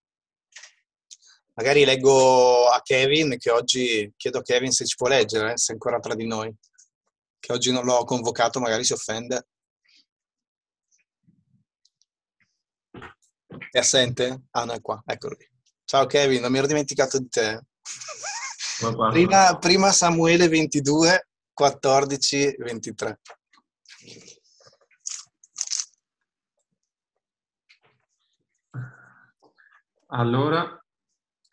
Magari 1.55 1.85
leggo 1.85 2.69
a 2.69 2.81
Kevin, 2.83 3.37
che 3.39 3.51
oggi 3.51 4.13
chiedo 4.17 4.39
a 4.39 4.43
Kevin 4.43 4.71
se 4.71 4.85
ci 4.85 4.95
può 4.97 5.09
leggere, 5.09 5.53
eh, 5.53 5.59
se 5.59 5.73
è 5.73 5.75
ancora 5.75 5.99
tra 5.99 6.15
di 6.15 6.27
noi 6.27 6.55
che 7.41 7.53
oggi 7.53 7.73
non 7.73 7.85
l'ho 7.85 8.05
convocato, 8.05 8.61
magari 8.61 8.85
si 8.85 8.93
offende. 8.93 9.47
È 13.71 13.79
assente? 13.79 14.43
Ah, 14.51 14.65
no, 14.65 14.73
è 14.73 14.81
qua, 14.81 15.03
eccolo 15.07 15.37
lì. 15.39 15.49
Ciao 15.85 16.07
Kevin, 16.07 16.43
non 16.43 16.53
mi 16.53 16.59
ero 16.59 16.67
dimenticato 16.67 17.19
di 17.19 17.29
te. 17.29 17.61
Prima, 18.79 19.59
prima 19.59 19.91
Samuele 19.91 20.47
22, 20.47 21.29
14, 21.53 22.57
23. 22.59 23.21
Allora 30.11 30.81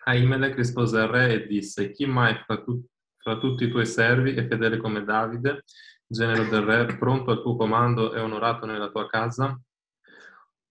Ahimelech 0.03 0.55
rispose 0.55 0.99
al 0.99 1.07
re 1.07 1.33
e 1.33 1.47
disse, 1.47 1.91
chi 1.91 2.05
mai 2.05 2.35
fra, 2.45 2.61
tu, 2.61 2.85
fra 3.17 3.39
tutti 3.39 3.63
i 3.63 3.69
tuoi 3.69 3.87
servi 3.87 4.35
e 4.35 4.47
fedele 4.47 4.77
come 4.77 5.03
Davide, 5.03 5.63
genero 6.05 6.47
del 6.47 6.61
re, 6.61 6.95
pronto 6.97 7.31
al 7.31 7.41
tuo 7.41 7.55
comando 7.55 8.13
e 8.13 8.19
onorato 8.19 8.67
nella 8.67 8.91
tua 8.91 9.07
casa? 9.07 9.59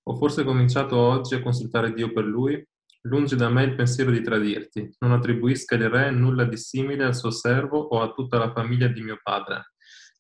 Ho 0.05 0.15
forse 0.15 0.45
cominciato 0.45 0.97
oggi 0.97 1.35
a 1.35 1.43
consultare 1.43 1.93
Dio 1.93 2.13
per 2.13 2.25
lui? 2.25 2.65
Lungi 3.07 3.37
da 3.37 3.51
me 3.51 3.65
il 3.65 3.75
pensiero 3.75 4.11
di 4.11 4.23
tradirti. 4.23 4.97
Non 5.01 5.13
attribuisca 5.13 5.75
il 5.75 5.91
re 5.91 6.11
nulla 6.11 6.45
di 6.45 6.57
simile 6.57 7.05
al 7.05 7.15
suo 7.15 7.31
servo 7.31 7.79
o 7.79 8.01
a 8.01 8.13
tutta 8.15 8.39
la 8.39 8.51
famiglia 8.51 8.89
di 8.89 9.03
mio 9.03 9.19
padre, 9.23 9.73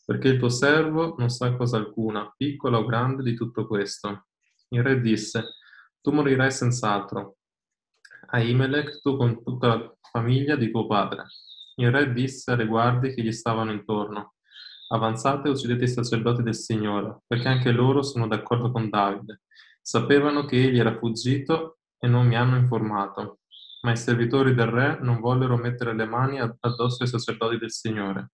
perché 0.04 0.28
il 0.28 0.38
tuo 0.38 0.50
servo 0.50 1.14
non 1.16 1.30
sa 1.30 1.56
cosa 1.56 1.78
alcuna, 1.78 2.30
piccola 2.36 2.76
o 2.76 2.84
grande, 2.84 3.22
di 3.22 3.34
tutto 3.34 3.66
questo. 3.66 4.26
Il 4.68 4.82
re 4.82 5.00
disse, 5.00 5.54
tu 6.02 6.10
morirai 6.10 6.50
senz'altro. 6.50 7.36
Ahimelech, 8.26 9.00
tu 9.00 9.16
con 9.16 9.42
tutta 9.42 9.66
la 9.66 9.96
famiglia 10.12 10.54
di 10.54 10.70
tuo 10.70 10.86
padre. 10.86 11.24
Il 11.76 11.90
re 11.90 12.12
disse 12.12 12.52
alle 12.52 12.66
guardie 12.66 13.14
che 13.14 13.22
gli 13.22 13.32
stavano 13.32 13.72
intorno, 13.72 14.34
avanzate 14.88 15.48
e 15.48 15.52
uccidete 15.52 15.84
i 15.84 15.88
sacerdoti 15.88 16.42
del 16.42 16.54
Signore, 16.54 17.22
perché 17.26 17.48
anche 17.48 17.72
loro 17.72 18.02
sono 18.02 18.28
d'accordo 18.28 18.70
con 18.70 18.90
Davide. 18.90 19.40
Sapevano 19.80 20.44
che 20.44 20.62
egli 20.62 20.78
era 20.78 20.98
fuggito 20.98 21.78
e 22.04 22.06
non 22.06 22.26
mi 22.26 22.36
hanno 22.36 22.56
informato. 22.56 23.40
Ma 23.80 23.92
i 23.92 23.96
servitori 23.96 24.54
del 24.54 24.66
re 24.66 24.98
non 25.00 25.20
vollero 25.20 25.56
mettere 25.56 25.94
le 25.94 26.04
mani 26.04 26.38
addosso 26.38 27.02
ai 27.02 27.08
sacerdoti 27.08 27.56
del 27.56 27.72
Signore. 27.72 28.32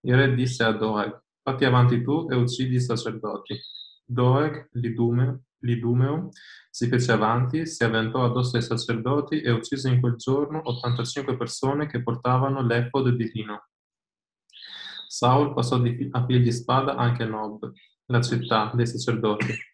Il 0.00 0.14
re 0.14 0.34
disse 0.34 0.62
a 0.62 0.72
Doeg, 0.72 1.18
fatti 1.42 1.64
avanti 1.64 2.02
tu 2.02 2.28
e 2.30 2.36
uccidi 2.36 2.74
i 2.74 2.80
sacerdoti. 2.80 3.58
Doeg, 4.04 4.68
l'Idumeo, 4.72 5.44
l'Idumeo 5.60 6.28
si 6.70 6.86
fece 6.88 7.12
avanti, 7.12 7.66
si 7.66 7.82
avventò 7.82 8.24
addosso 8.24 8.56
ai 8.56 8.62
sacerdoti 8.62 9.40
e 9.40 9.50
uccise 9.52 9.88
in 9.88 10.00
quel 10.00 10.16
giorno 10.16 10.60
85 10.62 11.36
persone 11.36 11.86
che 11.86 12.02
portavano 12.02 12.62
l'efod 12.62 13.08
divino. 13.10 13.68
Saul 15.06 15.54
passò 15.54 15.76
a 15.76 16.26
figli 16.26 16.42
di 16.42 16.52
spada 16.52 16.94
anche 16.96 17.24
Nob, 17.24 17.72
la 18.06 18.20
città 18.20 18.70
dei 18.74 18.86
sacerdoti. 18.86 19.67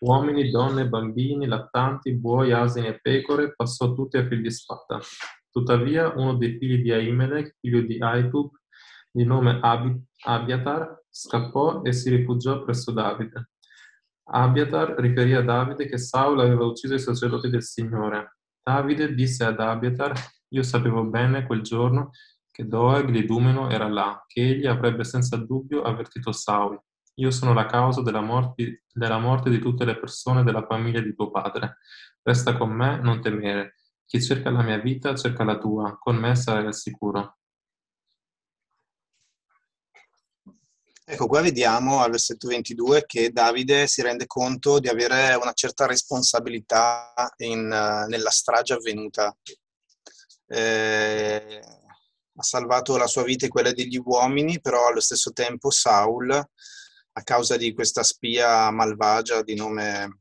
Uomini, 0.00 0.50
donne, 0.50 0.88
bambini, 0.88 1.46
lattanti, 1.46 2.14
buoi, 2.14 2.52
asini 2.52 2.88
e 2.88 3.00
pecore, 3.00 3.54
passò 3.54 3.92
tutti 3.92 4.16
a 4.16 4.26
figli 4.26 4.42
di 4.42 4.50
spada. 4.50 4.98
Tuttavia, 5.50 6.12
uno 6.14 6.36
dei 6.36 6.56
figli 6.58 6.82
di 6.82 6.92
Ahimelech, 6.92 7.56
figlio 7.60 7.80
di 7.82 7.98
Aitub, 7.98 8.50
di 9.10 9.24
nome 9.24 9.60
Abiatar, 10.22 11.02
scappò 11.08 11.82
e 11.82 11.92
si 11.92 12.08
rifugiò 12.10 12.62
presso 12.62 12.92
Davide. 12.92 13.50
Abiatar 14.32 14.94
riferì 14.98 15.34
a 15.34 15.42
Davide 15.42 15.86
che 15.86 15.98
Saul 15.98 16.38
aveva 16.38 16.64
ucciso 16.64 16.94
i 16.94 17.00
sacerdoti 17.00 17.50
del 17.50 17.64
Signore. 17.64 18.36
Davide 18.62 19.14
disse 19.14 19.44
ad 19.44 19.58
Abiatar, 19.58 20.12
io 20.48 20.62
sapevo 20.62 21.04
bene 21.04 21.46
quel 21.46 21.62
giorno 21.62 22.10
che 22.50 22.66
Doeg 22.66 23.08
l'Idumeno 23.08 23.68
era 23.70 23.88
là, 23.88 24.24
che 24.26 24.40
egli 24.40 24.66
avrebbe 24.66 25.04
senza 25.04 25.36
dubbio 25.36 25.82
avvertito 25.82 26.30
Saul. 26.30 26.80
Io 27.20 27.30
sono 27.30 27.52
la 27.52 27.66
causa 27.66 28.00
della 28.00 28.22
morte, 28.22 28.84
della 28.90 29.18
morte 29.18 29.50
di 29.50 29.58
tutte 29.58 29.84
le 29.84 29.98
persone 29.98 30.42
della 30.42 30.64
famiglia 30.64 31.00
di 31.00 31.14
tuo 31.14 31.30
padre. 31.30 31.76
Resta 32.22 32.56
con 32.56 32.70
me, 32.70 32.98
non 32.98 33.20
temere. 33.20 33.74
Chi 34.06 34.22
cerca 34.22 34.50
la 34.50 34.62
mia 34.62 34.78
vita 34.78 35.14
cerca 35.14 35.44
la 35.44 35.58
tua, 35.58 35.98
con 35.98 36.16
me 36.16 36.34
sarai 36.34 36.64
al 36.64 36.74
sicuro. 36.74 37.36
Ecco, 41.04 41.26
qua 41.26 41.42
vediamo 41.42 42.00
al 42.00 42.10
versetto 42.10 42.48
22 42.48 43.04
che 43.04 43.30
Davide 43.30 43.86
si 43.86 44.00
rende 44.00 44.26
conto 44.26 44.78
di 44.78 44.88
avere 44.88 45.34
una 45.34 45.52
certa 45.52 45.84
responsabilità 45.84 47.12
in, 47.38 47.66
nella 47.66 48.30
strage 48.30 48.72
avvenuta. 48.72 49.36
Eh, 50.46 51.60
ha 52.34 52.42
salvato 52.42 52.96
la 52.96 53.06
sua 53.06 53.24
vita 53.24 53.44
e 53.44 53.48
quella 53.48 53.72
degli 53.72 54.00
uomini, 54.02 54.60
però 54.60 54.86
allo 54.86 55.00
stesso 55.00 55.32
tempo 55.32 55.70
Saul, 55.70 56.48
a 57.12 57.22
causa 57.22 57.56
di 57.56 57.72
questa 57.72 58.02
spia 58.02 58.70
malvagia 58.70 59.42
di 59.42 59.54
nome 59.54 60.20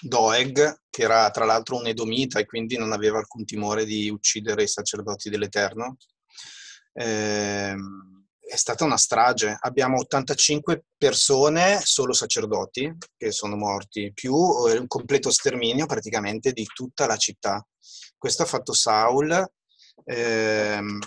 Doeg, 0.00 0.82
che 0.88 1.02
era 1.02 1.30
tra 1.30 1.44
l'altro 1.44 1.76
un 1.76 1.86
edomita 1.86 2.38
e 2.38 2.46
quindi 2.46 2.76
non 2.76 2.92
aveva 2.92 3.18
alcun 3.18 3.44
timore 3.44 3.84
di 3.84 4.08
uccidere 4.10 4.62
i 4.62 4.68
sacerdoti 4.68 5.30
dell'Eterno, 5.30 5.96
eh, 6.94 7.74
è 8.52 8.56
stata 8.56 8.84
una 8.84 8.96
strage. 8.96 9.56
Abbiamo 9.60 9.98
85 9.98 10.84
persone, 10.98 11.80
solo 11.82 12.12
sacerdoti, 12.12 12.94
che 13.16 13.30
sono 13.30 13.56
morti, 13.56 14.12
più 14.12 14.34
eh, 14.68 14.78
un 14.78 14.86
completo 14.86 15.30
sterminio 15.30 15.86
praticamente 15.86 16.52
di 16.52 16.66
tutta 16.66 17.06
la 17.06 17.16
città. 17.16 17.64
Questo 18.18 18.42
ha 18.42 18.46
fatto 18.46 18.72
Saul. 18.74 19.50
Ehm, 20.04 20.98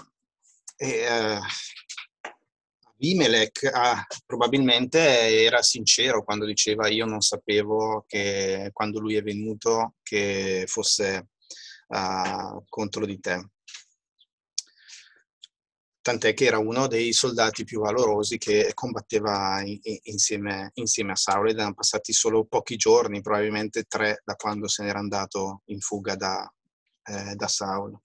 e, 0.78 0.88
eh, 0.88 1.40
Abimelech 2.96 3.70
ah, 3.74 4.06
probabilmente 4.26 5.00
era 5.00 5.62
sincero 5.62 6.24
quando 6.24 6.46
diceva 6.46 6.88
io 6.88 7.06
non 7.06 7.22
sapevo 7.22 8.06
che 8.08 8.70
quando 8.72 9.00
lui 9.00 9.16
è 9.16 9.22
venuto 9.22 9.96
che 10.02 10.64
fosse 10.68 11.30
uh, 11.88 12.64
contro 12.68 13.06
di 13.06 13.20
te 13.20 13.50
tant'è 16.06 16.36
che 16.36 16.46
era 16.46 16.60
uno 16.60 16.86
dei 16.86 17.14
soldati 17.14 17.64
più 17.64 17.80
valorosi 17.80 18.38
che 18.38 18.74
combatteva 18.76 19.60
in, 19.64 19.80
insieme, 20.04 20.70
insieme, 20.76 21.14
a 21.14 21.16
Saul 21.16 21.50
ed 21.50 21.58
erano 21.58 21.74
passati 21.74 22.14
solo 22.14 22.46
pochi 22.46 22.76
giorni, 22.76 23.22
probabilmente 23.22 23.86
tre, 23.86 24.22
da 24.24 24.36
quando 24.36 24.68
se 24.68 24.84
n'era 24.84 25.00
andato 25.00 25.64
in 25.66 25.80
fuga 25.80 26.16
da, 26.16 26.48
eh, 27.06 27.34
da 27.34 27.48
Saul. 27.48 28.00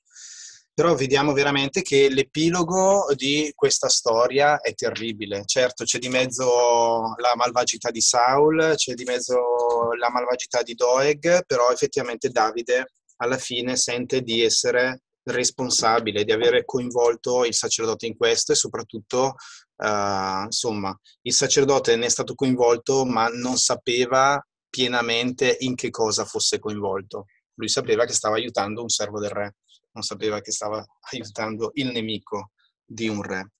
Però 0.81 0.95
vediamo 0.95 1.35
veramente 1.35 1.83
che 1.83 2.09
l'epilogo 2.09 3.13
di 3.15 3.53
questa 3.55 3.91
storia 3.91 4.63
è 4.63 4.73
terribile. 4.73 5.43
Certo, 5.45 5.85
c'è 5.85 5.99
di 5.99 6.09
mezzo 6.09 7.13
la 7.19 7.35
malvagità 7.37 7.91
di 7.91 8.01
Saul, 8.01 8.73
c'è 8.77 8.95
di 8.95 9.05
mezzo 9.05 9.93
la 9.99 10.09
malvagità 10.11 10.63
di 10.63 10.73
Doeg, 10.73 11.45
però 11.45 11.71
effettivamente 11.71 12.31
Davide 12.31 12.93
alla 13.17 13.37
fine 13.37 13.77
sente 13.77 14.23
di 14.23 14.43
essere 14.43 15.03
responsabile, 15.25 16.25
di 16.25 16.33
avere 16.33 16.65
coinvolto 16.65 17.45
il 17.45 17.53
sacerdote 17.53 18.07
in 18.07 18.17
questo 18.17 18.53
e 18.53 18.55
soprattutto, 18.55 19.35
uh, 19.77 20.45
insomma, 20.45 20.99
il 21.27 21.35
sacerdote 21.35 21.95
ne 21.97 22.07
è 22.07 22.09
stato 22.09 22.35
coinvolto 22.35 23.05
ma 23.05 23.29
non 23.29 23.59
sapeva 23.59 24.43
pienamente 24.71 25.59
in 25.61 25.75
che 25.75 25.91
cosa 25.91 26.25
fosse 26.25 26.59
coinvolto. 26.59 27.27
Lui 27.57 27.69
sapeva 27.69 28.07
che 28.07 28.15
stava 28.15 28.37
aiutando 28.37 28.81
un 28.81 28.89
servo 28.89 29.21
del 29.21 29.29
re, 29.29 29.57
non 29.93 30.03
sapeva 30.03 30.41
che 30.41 30.53
stava 30.53 30.85
aiutando 31.13 31.71
il 31.75 31.91
nemico 31.91 32.53
di 32.85 33.09
un 33.09 33.23
re. 33.23 33.53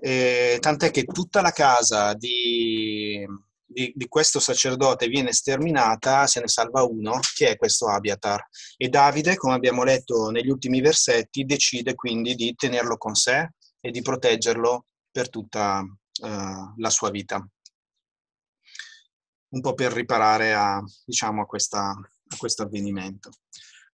E, 0.00 0.58
tant'è 0.60 0.90
che 0.90 1.04
tutta 1.04 1.40
la 1.40 1.50
casa 1.50 2.14
di, 2.14 3.26
di, 3.64 3.92
di, 3.94 4.08
questo 4.08 4.38
sacerdote 4.38 5.08
viene 5.08 5.32
sterminata, 5.32 6.26
se 6.26 6.40
ne 6.40 6.48
salva 6.48 6.84
uno, 6.84 7.18
che 7.34 7.50
è 7.50 7.56
questo 7.56 7.88
Abiatar. 7.88 8.46
E 8.76 8.88
Davide, 8.88 9.36
come 9.36 9.54
abbiamo 9.54 9.82
letto 9.84 10.30
negli 10.30 10.48
ultimi 10.48 10.80
versetti, 10.80 11.44
decide 11.44 11.94
quindi 11.94 12.34
di 12.34 12.54
tenerlo 12.54 12.96
con 12.96 13.14
sé 13.14 13.50
e 13.80 13.90
di 13.90 14.02
proteggerlo 14.02 14.86
per 15.10 15.28
tutta 15.28 15.80
uh, 15.80 16.74
la 16.76 16.90
sua 16.90 17.10
vita. 17.10 17.44
Un 19.50 19.60
po' 19.60 19.74
per 19.74 19.92
riparare 19.92 20.54
a, 20.54 20.82
diciamo, 21.04 21.42
a, 21.42 21.46
questa, 21.46 21.88
a 21.90 22.36
questo 22.36 22.62
avvenimento. 22.62 23.30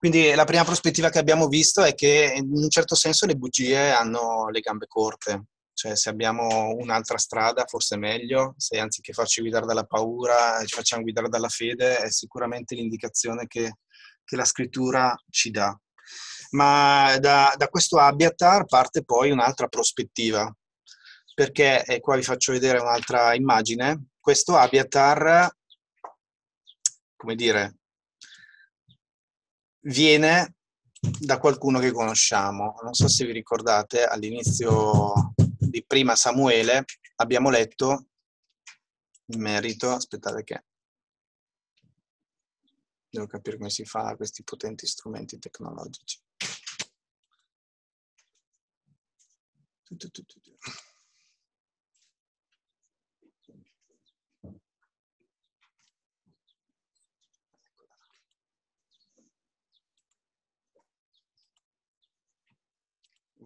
Quindi 0.04 0.34
la 0.34 0.44
prima 0.44 0.64
prospettiva 0.64 1.08
che 1.08 1.18
abbiamo 1.18 1.48
visto 1.48 1.82
è 1.82 1.94
che 1.94 2.34
in 2.36 2.50
un 2.52 2.68
certo 2.68 2.94
senso 2.94 3.24
le 3.24 3.36
bugie 3.36 3.90
hanno 3.90 4.50
le 4.50 4.60
gambe 4.60 4.86
corte, 4.86 5.46
cioè 5.72 5.96
se 5.96 6.10
abbiamo 6.10 6.74
un'altra 6.74 7.16
strada 7.16 7.64
forse 7.66 7.94
è 7.94 7.98
meglio, 7.98 8.52
se 8.58 8.78
anziché 8.78 9.14
farci 9.14 9.40
guidare 9.40 9.64
dalla 9.64 9.84
paura 9.86 10.62
ci 10.66 10.74
facciamo 10.74 11.04
guidare 11.04 11.30
dalla 11.30 11.48
fede 11.48 11.96
è 11.96 12.10
sicuramente 12.10 12.74
l'indicazione 12.74 13.46
che, 13.46 13.78
che 14.22 14.36
la 14.36 14.44
scrittura 14.44 15.16
ci 15.30 15.50
dà. 15.50 15.74
Ma 16.50 17.16
da, 17.18 17.54
da 17.56 17.68
questo 17.68 17.96
Abiatar 17.98 18.66
parte 18.66 19.04
poi 19.04 19.30
un'altra 19.30 19.68
prospettiva, 19.68 20.54
perché, 21.34 21.82
e 21.82 22.00
qua 22.00 22.16
vi 22.16 22.22
faccio 22.22 22.52
vedere 22.52 22.78
un'altra 22.78 23.32
immagine, 23.34 24.08
questo 24.20 24.54
Abiatar, 24.54 25.50
come 27.16 27.34
dire, 27.36 27.78
viene 29.84 30.56
da 31.18 31.38
qualcuno 31.38 31.78
che 31.78 31.92
conosciamo. 31.92 32.76
Non 32.82 32.94
so 32.94 33.08
se 33.08 33.24
vi 33.24 33.32
ricordate, 33.32 34.04
all'inizio 34.04 35.34
di 35.58 35.84
prima 35.84 36.14
Samuele 36.14 36.84
abbiamo 37.16 37.50
letto 37.50 38.06
in 39.26 39.40
merito, 39.40 39.90
aspettate 39.90 40.44
che 40.44 40.64
devo 43.08 43.26
capire 43.26 43.56
come 43.56 43.70
si 43.70 43.84
fa 43.84 44.16
questi 44.16 44.42
potenti 44.42 44.86
strumenti 44.86 45.38
tecnologici. 45.38 46.20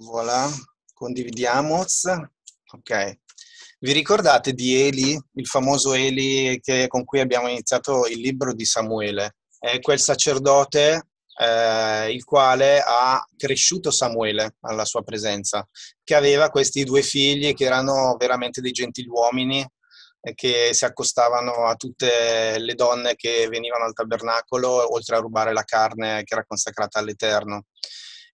Voilà 0.00 0.48
condividiamo. 0.98 1.84
Ok. 2.72 3.18
Vi 3.80 3.92
ricordate 3.92 4.52
di 4.52 4.74
Eli, 4.74 5.18
il 5.34 5.46
famoso 5.46 5.94
Eli 5.94 6.58
che, 6.60 6.88
con 6.88 7.04
cui 7.04 7.20
abbiamo 7.20 7.46
iniziato 7.46 8.06
il 8.06 8.18
libro 8.18 8.52
di 8.52 8.64
Samuele? 8.64 9.36
È 9.58 9.78
quel 9.78 10.00
sacerdote 10.00 11.06
eh, 11.40 12.12
il 12.12 12.24
quale 12.24 12.82
ha 12.84 13.24
cresciuto 13.36 13.92
Samuele 13.92 14.56
alla 14.62 14.84
sua 14.84 15.02
presenza, 15.02 15.66
che 16.02 16.14
aveva 16.16 16.50
questi 16.50 16.82
due 16.82 17.02
figli 17.02 17.54
che 17.54 17.64
erano 17.64 18.16
veramente 18.18 18.60
dei 18.60 18.72
gentiluomini 18.72 19.64
e 20.20 20.34
che 20.34 20.70
si 20.72 20.84
accostavano 20.84 21.66
a 21.66 21.76
tutte 21.76 22.58
le 22.58 22.74
donne 22.74 23.14
che 23.14 23.46
venivano 23.48 23.84
al 23.84 23.92
tabernacolo, 23.92 24.92
oltre 24.92 25.16
a 25.16 25.20
rubare 25.20 25.52
la 25.52 25.62
carne 25.62 26.24
che 26.24 26.34
era 26.34 26.44
consacrata 26.44 26.98
all'Eterno 26.98 27.66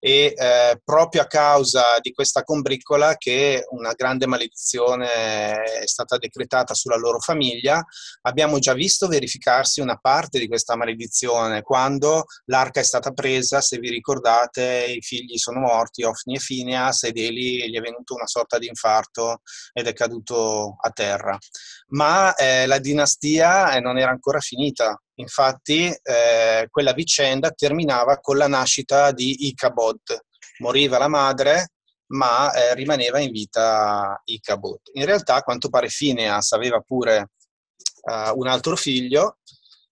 e 0.05 0.35
eh, 0.37 0.79
proprio 0.83 1.23
a 1.23 1.25
causa 1.25 1.97
di 1.99 2.11
questa 2.11 2.43
combriccola 2.43 3.15
che 3.15 3.65
una 3.71 3.93
grande 3.93 4.27
maledizione 4.27 5.63
è 5.63 5.87
stata 5.87 6.19
decretata 6.19 6.75
sulla 6.75 6.95
loro 6.95 7.19
famiglia, 7.19 7.83
abbiamo 8.21 8.59
già 8.59 8.75
visto 8.75 9.07
verificarsi 9.07 9.81
una 9.81 9.97
parte 9.97 10.37
di 10.37 10.47
questa 10.47 10.75
maledizione 10.75 11.63
quando 11.63 12.25
l'arca 12.45 12.81
è 12.81 12.83
stata 12.83 13.13
presa, 13.13 13.61
se 13.61 13.79
vi 13.79 13.89
ricordate 13.89 14.85
i 14.95 15.01
figli 15.01 15.37
sono 15.37 15.61
morti, 15.61 16.03
Ofni 16.03 16.35
e 16.35 16.39
Phineas 16.39 17.05
ed 17.05 17.17
Eli 17.17 17.67
gli 17.67 17.75
è 17.75 17.81
venuto 17.81 18.13
una 18.13 18.27
sorta 18.27 18.59
di 18.59 18.67
infarto 18.67 19.41
ed 19.73 19.87
è 19.87 19.93
caduto 19.93 20.75
a 20.81 20.91
terra. 20.91 21.35
Ma 21.87 22.33
eh, 22.35 22.65
la 22.65 22.79
dinastia 22.79 23.75
eh, 23.75 23.79
non 23.79 23.97
era 23.97 24.11
ancora 24.11 24.39
finita, 24.39 24.99
Infatti 25.15 25.85
eh, 25.85 26.67
quella 26.69 26.93
vicenda 26.93 27.51
terminava 27.51 28.19
con 28.19 28.37
la 28.37 28.47
nascita 28.47 29.11
di 29.11 29.47
Ichabod. 29.47 30.01
Moriva 30.59 30.97
la 30.97 31.07
madre, 31.07 31.73
ma 32.07 32.51
eh, 32.51 32.75
rimaneva 32.75 33.19
in 33.19 33.31
vita 33.31 34.21
Ichabod. 34.25 34.79
In 34.93 35.05
realtà, 35.05 35.35
a 35.35 35.43
quanto 35.43 35.69
pare, 35.69 35.87
Phineas 35.87 36.51
aveva 36.51 36.81
pure 36.81 37.31
uh, 38.01 38.37
un 38.37 38.47
altro 38.47 38.75
figlio 38.75 39.37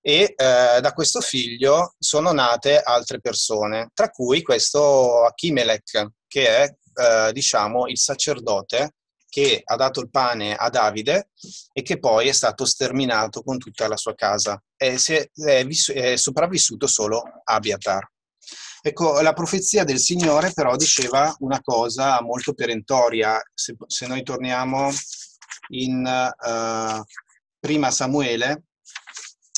e 0.06 0.34
eh, 0.36 0.82
da 0.82 0.92
questo 0.94 1.22
figlio 1.22 1.96
sono 1.98 2.34
nate 2.34 2.78
altre 2.78 3.22
persone, 3.22 3.92
tra 3.94 4.10
cui 4.10 4.42
questo 4.42 5.24
Achimelech, 5.24 6.08
che 6.28 6.48
è, 6.48 6.76
eh, 6.96 7.32
diciamo, 7.32 7.88
il 7.88 7.98
sacerdote 7.98 8.96
che 9.34 9.64
ha 9.66 9.76
dato 9.76 10.00
il 10.00 10.12
pane 10.12 10.54
a 10.54 10.70
Davide 10.70 11.30
e 11.72 11.82
che 11.82 11.98
poi 11.98 12.28
è 12.28 12.32
stato 12.32 12.66
sterminato 12.66 13.42
con 13.42 13.58
tutta 13.58 13.88
la 13.88 13.98
sua 13.98 14.14
casa. 14.14 14.64
È, 14.76 14.96
è, 14.96 15.66
è 15.66 16.16
sopravvissuto 16.16 16.86
solo 16.86 17.24
Abiatar. 17.44 18.12
Ecco, 18.84 19.22
la 19.22 19.34
profezia 19.34 19.84
del 19.84 19.98
Signore 19.98 20.52
però 20.54 20.76
diceva 20.76 21.36
una 21.40 21.60
cosa 21.62 22.22
molto 22.22 22.54
perentoria. 22.54 23.42
Se, 23.52 23.76
se 23.88 24.06
noi 24.06 24.22
torniamo 24.22 24.92
in 25.70 26.06
uh, 26.06 27.04
prima 27.60 27.90
Samuele, 27.90 28.66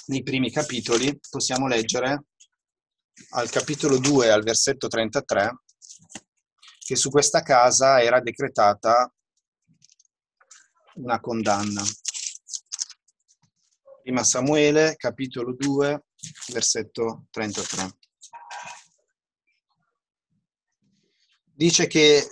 nei 0.05 0.23
primi 0.23 0.51
capitoli, 0.51 1.19
possiamo 1.29 1.67
leggere 1.67 2.27
al 3.31 3.49
capitolo 3.49 3.97
2, 3.97 4.31
al 4.31 4.43
versetto 4.43 4.87
33, 4.87 5.63
che 6.79 6.95
su 6.95 7.09
questa 7.09 7.41
casa 7.41 8.01
era 8.01 8.21
decretata 8.21 9.11
una 10.95 11.19
condanna. 11.19 11.83
Prima 14.01 14.23
Samuele, 14.23 14.95
capitolo 14.97 15.53
2, 15.53 16.05
versetto 16.51 17.25
33. 17.31 17.97
Dice 21.43 21.87
che 21.87 22.27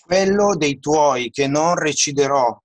quello 0.00 0.56
dei 0.56 0.78
tuoi 0.78 1.30
che 1.30 1.46
non 1.46 1.74
reciderò 1.74 2.56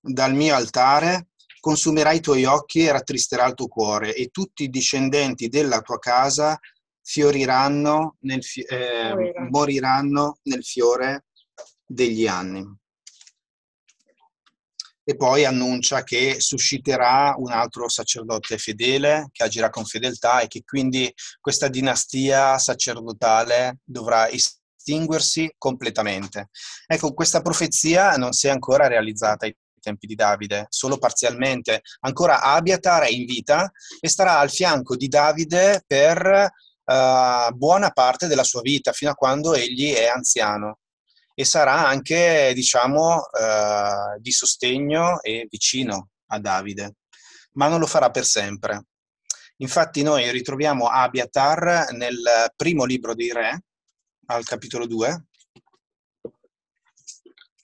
dal 0.00 0.34
mio 0.34 0.54
altare 0.54 1.28
consumerà 1.60 2.12
i 2.12 2.20
tuoi 2.20 2.44
occhi 2.44 2.84
e 2.84 2.92
rattristerà 2.92 3.46
il 3.46 3.54
tuo 3.54 3.68
cuore 3.68 4.14
e 4.14 4.28
tutti 4.28 4.64
i 4.64 4.70
discendenti 4.70 5.48
della 5.48 5.80
tua 5.80 5.98
casa 5.98 6.58
fioriranno 7.02 8.16
nel, 8.20 8.40
eh, 8.68 9.32
moriranno 9.50 10.38
nel 10.42 10.64
fiore 10.64 11.26
degli 11.86 12.26
anni 12.26 12.79
e 15.10 15.16
poi 15.16 15.44
annuncia 15.44 16.04
che 16.04 16.36
susciterà 16.38 17.34
un 17.36 17.50
altro 17.50 17.88
sacerdote 17.88 18.58
fedele 18.58 19.28
che 19.32 19.42
agirà 19.42 19.68
con 19.68 19.84
fedeltà 19.84 20.38
e 20.38 20.46
che 20.46 20.62
quindi 20.64 21.12
questa 21.40 21.66
dinastia 21.66 22.56
sacerdotale 22.58 23.78
dovrà 23.82 24.28
estinguersi 24.30 25.52
completamente. 25.58 26.50
Ecco, 26.86 27.12
questa 27.12 27.42
profezia 27.42 28.12
non 28.12 28.30
si 28.30 28.46
è 28.46 28.50
ancora 28.50 28.86
realizzata 28.86 29.46
ai 29.46 29.56
tempi 29.80 30.06
di 30.06 30.14
Davide, 30.14 30.66
solo 30.68 30.96
parzialmente. 30.96 31.82
Ancora 32.02 32.42
Abiatar 32.42 33.02
è 33.02 33.10
in 33.10 33.24
vita 33.24 33.68
e 33.98 34.08
starà 34.08 34.38
al 34.38 34.50
fianco 34.50 34.94
di 34.94 35.08
Davide 35.08 35.82
per 35.88 36.52
uh, 36.84 37.52
buona 37.52 37.90
parte 37.90 38.28
della 38.28 38.44
sua 38.44 38.60
vita, 38.60 38.92
fino 38.92 39.10
a 39.10 39.14
quando 39.14 39.54
egli 39.54 39.92
è 39.92 40.06
anziano 40.06 40.78
e 41.34 41.44
sarà 41.44 41.86
anche, 41.86 42.52
diciamo, 42.54 43.30
eh, 43.30 44.18
di 44.18 44.30
sostegno 44.30 45.20
e 45.22 45.46
vicino 45.50 46.10
a 46.26 46.38
Davide, 46.38 46.96
ma 47.52 47.68
non 47.68 47.80
lo 47.80 47.86
farà 47.86 48.10
per 48.10 48.24
sempre. 48.24 48.84
Infatti 49.58 50.02
noi 50.02 50.30
ritroviamo 50.30 50.86
Abiatar 50.86 51.92
nel 51.92 52.52
primo 52.56 52.84
libro 52.84 53.14
dei 53.14 53.32
re, 53.32 53.64
al 54.26 54.44
capitolo 54.44 54.86
2, 54.86 55.24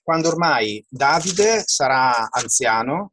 quando 0.03 0.29
ormai 0.29 0.85
Davide 0.87 1.63
sarà 1.65 2.29
anziano 2.29 3.11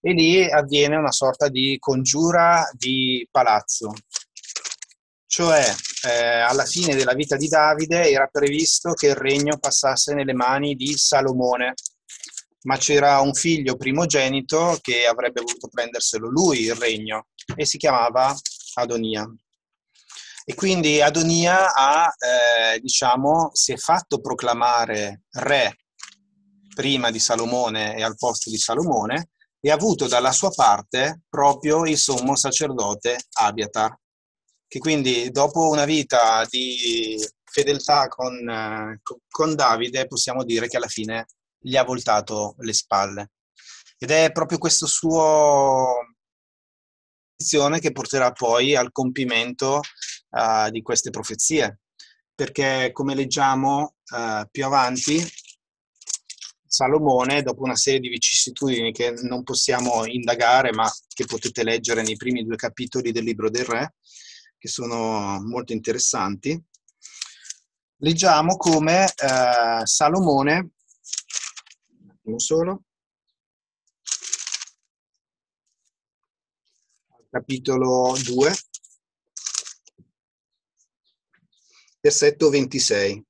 e 0.00 0.12
lì 0.12 0.44
avviene 0.44 0.96
una 0.96 1.10
sorta 1.10 1.48
di 1.48 1.76
congiura 1.78 2.68
di 2.72 3.26
palazzo. 3.30 3.92
Cioè, 5.26 5.74
eh, 6.04 6.40
alla 6.40 6.64
fine 6.64 6.94
della 6.94 7.14
vita 7.14 7.36
di 7.36 7.48
Davide 7.48 8.10
era 8.10 8.26
previsto 8.26 8.92
che 8.92 9.08
il 9.08 9.14
regno 9.14 9.58
passasse 9.58 10.14
nelle 10.14 10.34
mani 10.34 10.74
di 10.74 10.96
Salomone, 10.96 11.74
ma 12.62 12.76
c'era 12.76 13.20
un 13.20 13.32
figlio 13.32 13.76
primogenito 13.76 14.78
che 14.82 15.06
avrebbe 15.06 15.40
voluto 15.40 15.68
prenderselo 15.68 16.28
lui 16.28 16.62
il 16.62 16.74
regno 16.74 17.28
e 17.54 17.64
si 17.64 17.78
chiamava 17.78 18.34
Adonia. 18.74 19.26
E 20.44 20.54
quindi 20.54 21.00
Adonia 21.00 21.74
ha, 21.74 22.06
eh, 22.06 22.78
diciamo, 22.78 23.50
si 23.52 23.72
è 23.72 23.76
fatto 23.76 24.20
proclamare 24.20 25.22
re 25.32 25.76
prima 26.74 27.10
di 27.10 27.18
Salomone 27.18 27.96
e 27.96 28.02
al 28.02 28.16
posto 28.16 28.50
di 28.50 28.58
Salomone 28.58 29.30
e 29.60 29.70
ha 29.70 29.74
avuto 29.74 30.06
dalla 30.06 30.30
sua 30.30 30.50
parte 30.50 31.22
proprio 31.28 31.84
il 31.86 31.98
sommo 31.98 32.36
sacerdote 32.36 33.16
Abiatar, 33.40 33.96
che 34.68 34.78
quindi 34.78 35.30
dopo 35.30 35.68
una 35.68 35.84
vita 35.84 36.44
di 36.48 37.16
fedeltà 37.44 38.08
con, 38.08 39.00
con 39.28 39.54
Davide 39.54 40.06
possiamo 40.06 40.44
dire 40.44 40.68
che 40.68 40.76
alla 40.76 40.88
fine 40.88 41.26
gli 41.58 41.76
ha 41.76 41.84
voltato 41.84 42.54
le 42.58 42.72
spalle. 42.72 43.30
Ed 43.98 44.10
è 44.10 44.30
proprio 44.30 44.58
questo 44.58 44.86
suo 44.86 46.14
che 47.80 47.92
porterà 47.92 48.32
poi 48.32 48.74
al 48.74 48.92
compimento 48.92 49.80
uh, 50.30 50.70
di 50.70 50.82
queste 50.82 51.10
profezie, 51.10 51.80
perché 52.34 52.90
come 52.92 53.14
leggiamo 53.14 53.96
uh, 54.10 54.46
più 54.50 54.64
avanti, 54.64 55.22
Salomone, 56.66 57.42
dopo 57.42 57.62
una 57.62 57.76
serie 57.76 58.00
di 58.00 58.08
vicissitudini 58.08 58.92
che 58.92 59.12
non 59.22 59.42
possiamo 59.42 60.04
indagare, 60.04 60.72
ma 60.72 60.90
che 61.08 61.24
potete 61.24 61.62
leggere 61.62 62.02
nei 62.02 62.16
primi 62.16 62.44
due 62.44 62.56
capitoli 62.56 63.12
del 63.12 63.24
libro 63.24 63.48
del 63.48 63.64
Re, 63.64 63.94
che 64.58 64.68
sono 64.68 65.40
molto 65.42 65.72
interessanti, 65.72 66.60
leggiamo 67.98 68.56
come 68.56 69.04
uh, 69.04 69.84
Salomone 69.84 70.70
attimo 72.26 72.38
solo. 72.40 72.82
Capitolo 77.30 78.16
2, 78.24 78.54
versetto 82.00 82.50
26. 82.50 83.24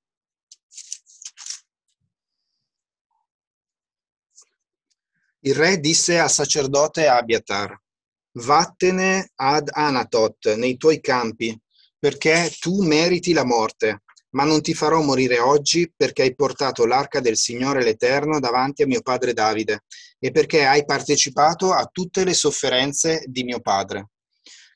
Il 5.40 5.54
re 5.54 5.78
disse 5.78 6.18
al 6.18 6.30
sacerdote 6.30 7.06
Abiatar, 7.06 7.80
vattene 8.38 9.30
ad 9.36 9.70
Anatot 9.72 10.54
nei 10.54 10.76
tuoi 10.76 11.00
campi, 11.00 11.58
perché 11.98 12.52
tu 12.58 12.82
meriti 12.82 13.32
la 13.32 13.44
morte 13.44 14.02
ma 14.36 14.44
non 14.44 14.60
ti 14.60 14.74
farò 14.74 15.00
morire 15.00 15.38
oggi 15.38 15.90
perché 15.96 16.22
hai 16.22 16.34
portato 16.34 16.84
l'arca 16.84 17.20
del 17.20 17.38
Signore 17.38 17.82
l'Eterno 17.82 18.38
davanti 18.38 18.82
a 18.82 18.86
mio 18.86 19.00
padre 19.00 19.32
Davide 19.32 19.84
e 20.18 20.30
perché 20.30 20.66
hai 20.66 20.84
partecipato 20.84 21.72
a 21.72 21.88
tutte 21.90 22.22
le 22.22 22.34
sofferenze 22.34 23.24
di 23.26 23.44
mio 23.44 23.60
padre. 23.60 24.10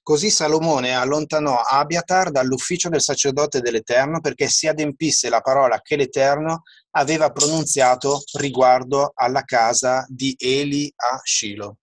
Così 0.02 0.30
Salomone 0.30 0.94
allontanò 0.94 1.60
Abiatar 1.60 2.30
dall'ufficio 2.30 2.88
del 2.88 3.02
sacerdote 3.02 3.60
dell'Eterno 3.60 4.20
perché 4.20 4.48
si 4.48 4.66
adempisse 4.66 5.28
la 5.28 5.42
parola 5.42 5.80
che 5.82 5.96
l'Eterno 5.96 6.62
aveva 6.92 7.30
pronunziato 7.30 8.22
riguardo 8.38 9.12
alla 9.14 9.42
casa 9.42 10.06
di 10.08 10.34
Eli 10.38 10.90
a 10.96 11.20
Shiloh. 11.22 11.76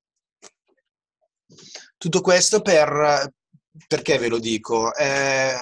Tutto 1.97 2.21
questo 2.21 2.61
per, 2.61 3.31
perché 3.87 4.17
ve 4.17 4.27
lo 4.27 4.39
dico? 4.39 4.93
Eh, 4.95 5.55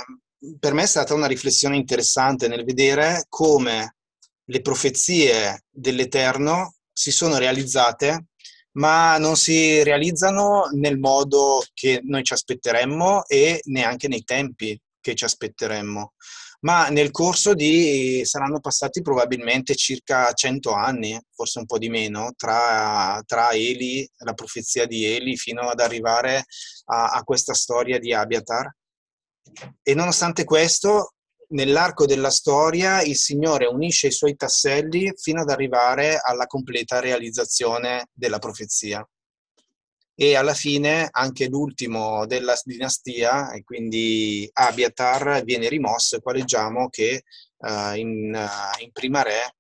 per 0.59 0.73
me 0.73 0.83
è 0.83 0.87
stata 0.87 1.13
una 1.13 1.27
riflessione 1.27 1.75
interessante 1.75 2.47
nel 2.47 2.63
vedere 2.63 3.25
come 3.29 3.95
le 4.43 4.61
profezie 4.61 5.63
dell'Eterno 5.69 6.75
si 6.91 7.11
sono 7.11 7.37
realizzate, 7.37 8.27
ma 8.73 9.17
non 9.17 9.35
si 9.35 9.83
realizzano 9.83 10.69
nel 10.73 10.97
modo 10.97 11.63
che 11.73 12.01
noi 12.03 12.23
ci 12.23 12.33
aspetteremmo 12.33 13.25
e 13.25 13.61
neanche 13.65 14.07
nei 14.07 14.23
tempi 14.23 14.79
che 14.99 15.15
ci 15.15 15.23
aspetteremmo. 15.23 16.13
Ma 16.65 16.87
nel 16.89 17.11
corso 17.11 17.53
di 17.53 18.21
saranno 18.25 18.59
passati 18.59 19.03
probabilmente 19.03 19.75
circa 19.75 20.33
100 20.33 20.71
anni, 20.71 21.19
forse 21.31 21.59
un 21.59 21.67
po' 21.67 21.77
di 21.77 21.89
meno, 21.89 22.33
tra, 22.35 23.21
tra 23.23 23.51
Eli, 23.51 24.09
la 24.23 24.33
profezia 24.33 24.87
di 24.87 25.05
Eli, 25.05 25.37
fino 25.37 25.61
ad 25.69 25.79
arrivare 25.79 26.45
a, 26.85 27.11
a 27.11 27.23
questa 27.23 27.53
storia 27.53 27.99
di 27.99 28.13
Abiatar. 28.15 28.75
E 29.83 29.93
nonostante 29.93 30.43
questo, 30.43 31.13
nell'arco 31.49 32.07
della 32.07 32.31
storia 32.31 33.03
il 33.03 33.15
Signore 33.15 33.67
unisce 33.67 34.07
i 34.07 34.11
suoi 34.11 34.35
tasselli 34.35 35.13
fino 35.15 35.41
ad 35.41 35.51
arrivare 35.51 36.19
alla 36.19 36.47
completa 36.47 36.99
realizzazione 36.99 38.07
della 38.11 38.39
profezia. 38.39 39.07
E 40.17 40.35
alla 40.35 40.53
fine 40.53 41.09
anche 41.11 41.47
l'ultimo 41.47 42.25
della 42.25 42.55
dinastia, 42.63 43.51
e 43.51 43.63
quindi 43.63 44.49
Abiatar, 44.53 45.43
viene 45.43 45.67
rimosso 45.67 46.15
e 46.15 46.21
qua 46.21 46.31
leggiamo 46.31 46.87
che 46.87 47.23
uh, 47.57 47.95
in, 47.95 48.33
uh, 48.33 48.81
in 48.81 48.91
Prima 48.93 49.23
Re 49.23 49.55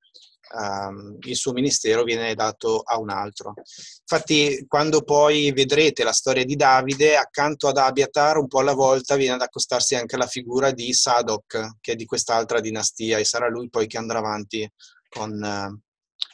um, 0.53 1.17
il 1.23 1.35
suo 1.35 1.51
ministero 1.51 2.03
viene 2.03 2.33
dato 2.35 2.79
a 2.85 2.97
un 2.97 3.09
altro. 3.09 3.53
Infatti, 3.99 4.65
quando 4.65 5.01
poi 5.01 5.51
vedrete 5.51 6.05
la 6.05 6.13
storia 6.13 6.45
di 6.45 6.55
Davide, 6.55 7.17
accanto 7.17 7.67
ad 7.67 7.77
Abiatar, 7.77 8.37
un 8.37 8.47
po' 8.47 8.59
alla 8.59 8.73
volta 8.73 9.17
viene 9.17 9.35
ad 9.35 9.41
accostarsi 9.41 9.95
anche 9.95 10.15
la 10.15 10.27
figura 10.27 10.71
di 10.71 10.93
Sadok, 10.93 11.79
che 11.81 11.91
è 11.91 11.95
di 11.95 12.05
quest'altra 12.05 12.61
dinastia, 12.61 13.17
e 13.17 13.25
sarà 13.25 13.49
lui 13.49 13.69
poi 13.69 13.87
che 13.87 13.97
andrà 13.97 14.19
avanti 14.19 14.65
con 15.09 15.31
uh, 15.31 15.79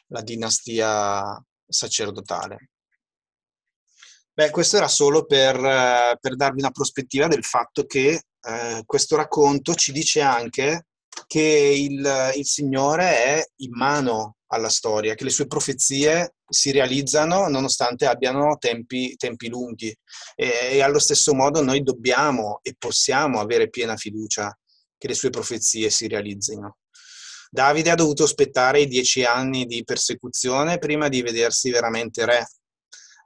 la 0.07 0.21
dinastia 0.21 1.43
sacerdotale. 1.67 2.70
Beh, 4.33 4.49
questo 4.49 4.77
era 4.77 4.87
solo 4.87 5.25
per, 5.25 5.57
uh, 5.57 6.17
per 6.19 6.35
darvi 6.35 6.59
una 6.59 6.71
prospettiva 6.71 7.27
del 7.27 7.43
fatto 7.43 7.85
che 7.85 8.21
uh, 8.41 8.81
questo 8.85 9.17
racconto 9.17 9.75
ci 9.75 9.91
dice 9.91 10.21
anche 10.21 10.85
che 11.27 11.41
il, 11.41 12.31
il 12.35 12.45
Signore 12.45 13.03
è 13.03 13.45
in 13.57 13.71
mano 13.73 14.37
alla 14.47 14.69
storia, 14.69 15.15
che 15.15 15.25
le 15.25 15.29
sue 15.31 15.47
profezie 15.47 16.35
si 16.47 16.71
realizzano 16.71 17.47
nonostante 17.49 18.05
abbiano 18.05 18.57
tempi, 18.57 19.15
tempi 19.17 19.49
lunghi 19.49 19.93
e, 20.35 20.69
e, 20.71 20.81
allo 20.81 20.99
stesso 20.99 21.33
modo 21.33 21.61
noi 21.61 21.83
dobbiamo 21.83 22.59
e 22.61 22.75
possiamo 22.77 23.39
avere 23.39 23.69
piena 23.69 23.97
fiducia 23.97 24.57
che 24.97 25.07
le 25.07 25.13
sue 25.13 25.29
profezie 25.29 25.89
si 25.89 26.07
realizzino. 26.07 26.77
Davide 27.49 27.91
ha 27.91 27.95
dovuto 27.95 28.23
aspettare 28.23 28.81
i 28.81 28.87
dieci 28.87 29.25
anni 29.25 29.65
di 29.65 29.83
persecuzione 29.83 30.77
prima 30.77 31.09
di 31.09 31.21
vedersi 31.21 31.69
veramente 31.69 32.25
re 32.25 32.45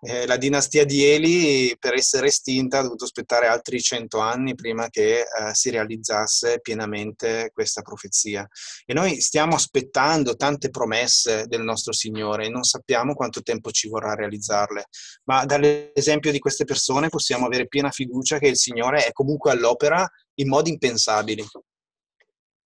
eh, 0.06 0.26
la 0.28 0.38
dinastia 0.38 0.86
di 0.86 1.04
Eli, 1.04 1.76
per 1.80 1.94
essere 1.94 2.28
estinta, 2.28 2.80
ha 2.80 2.82
dovuto 2.84 3.06
aspettare 3.06 3.48
altri 3.48 3.82
cento 3.82 4.20
anni 4.20 4.54
prima 4.54 4.90
che 4.90 5.22
eh, 5.22 5.26
si 5.54 5.70
realizzasse 5.70 6.60
pienamente 6.62 7.50
questa 7.54 7.82
profezia. 7.82 8.48
E 8.86 8.94
noi 8.94 9.20
stiamo 9.20 9.56
aspettando 9.56 10.36
tante 10.36 10.70
promesse 10.70 11.46
del 11.48 11.62
nostro 11.62 11.92
Signore 11.94 12.46
e 12.46 12.50
non 12.50 12.64
sappiamo 12.64 13.16
quanto 13.16 13.42
tempo 13.42 13.72
ci 13.72 13.88
vorrà 13.88 14.14
realizzarle, 14.14 14.86
ma 15.26 15.46
dall'esempio 15.46 16.32
di 16.32 16.40
queste 16.40 16.66
persone 16.66 17.10
possiamo 17.10 17.46
avere 17.46 17.68
piena 17.68 17.90
fiducia 17.90 18.38
che 18.38 18.48
il 18.48 18.58
Signore 18.58 19.06
è 19.06 19.12
comunque 19.12 19.52
all'opera 19.52 20.08
in 20.36 20.48
modi 20.48 20.70
impensabili. 20.70 21.46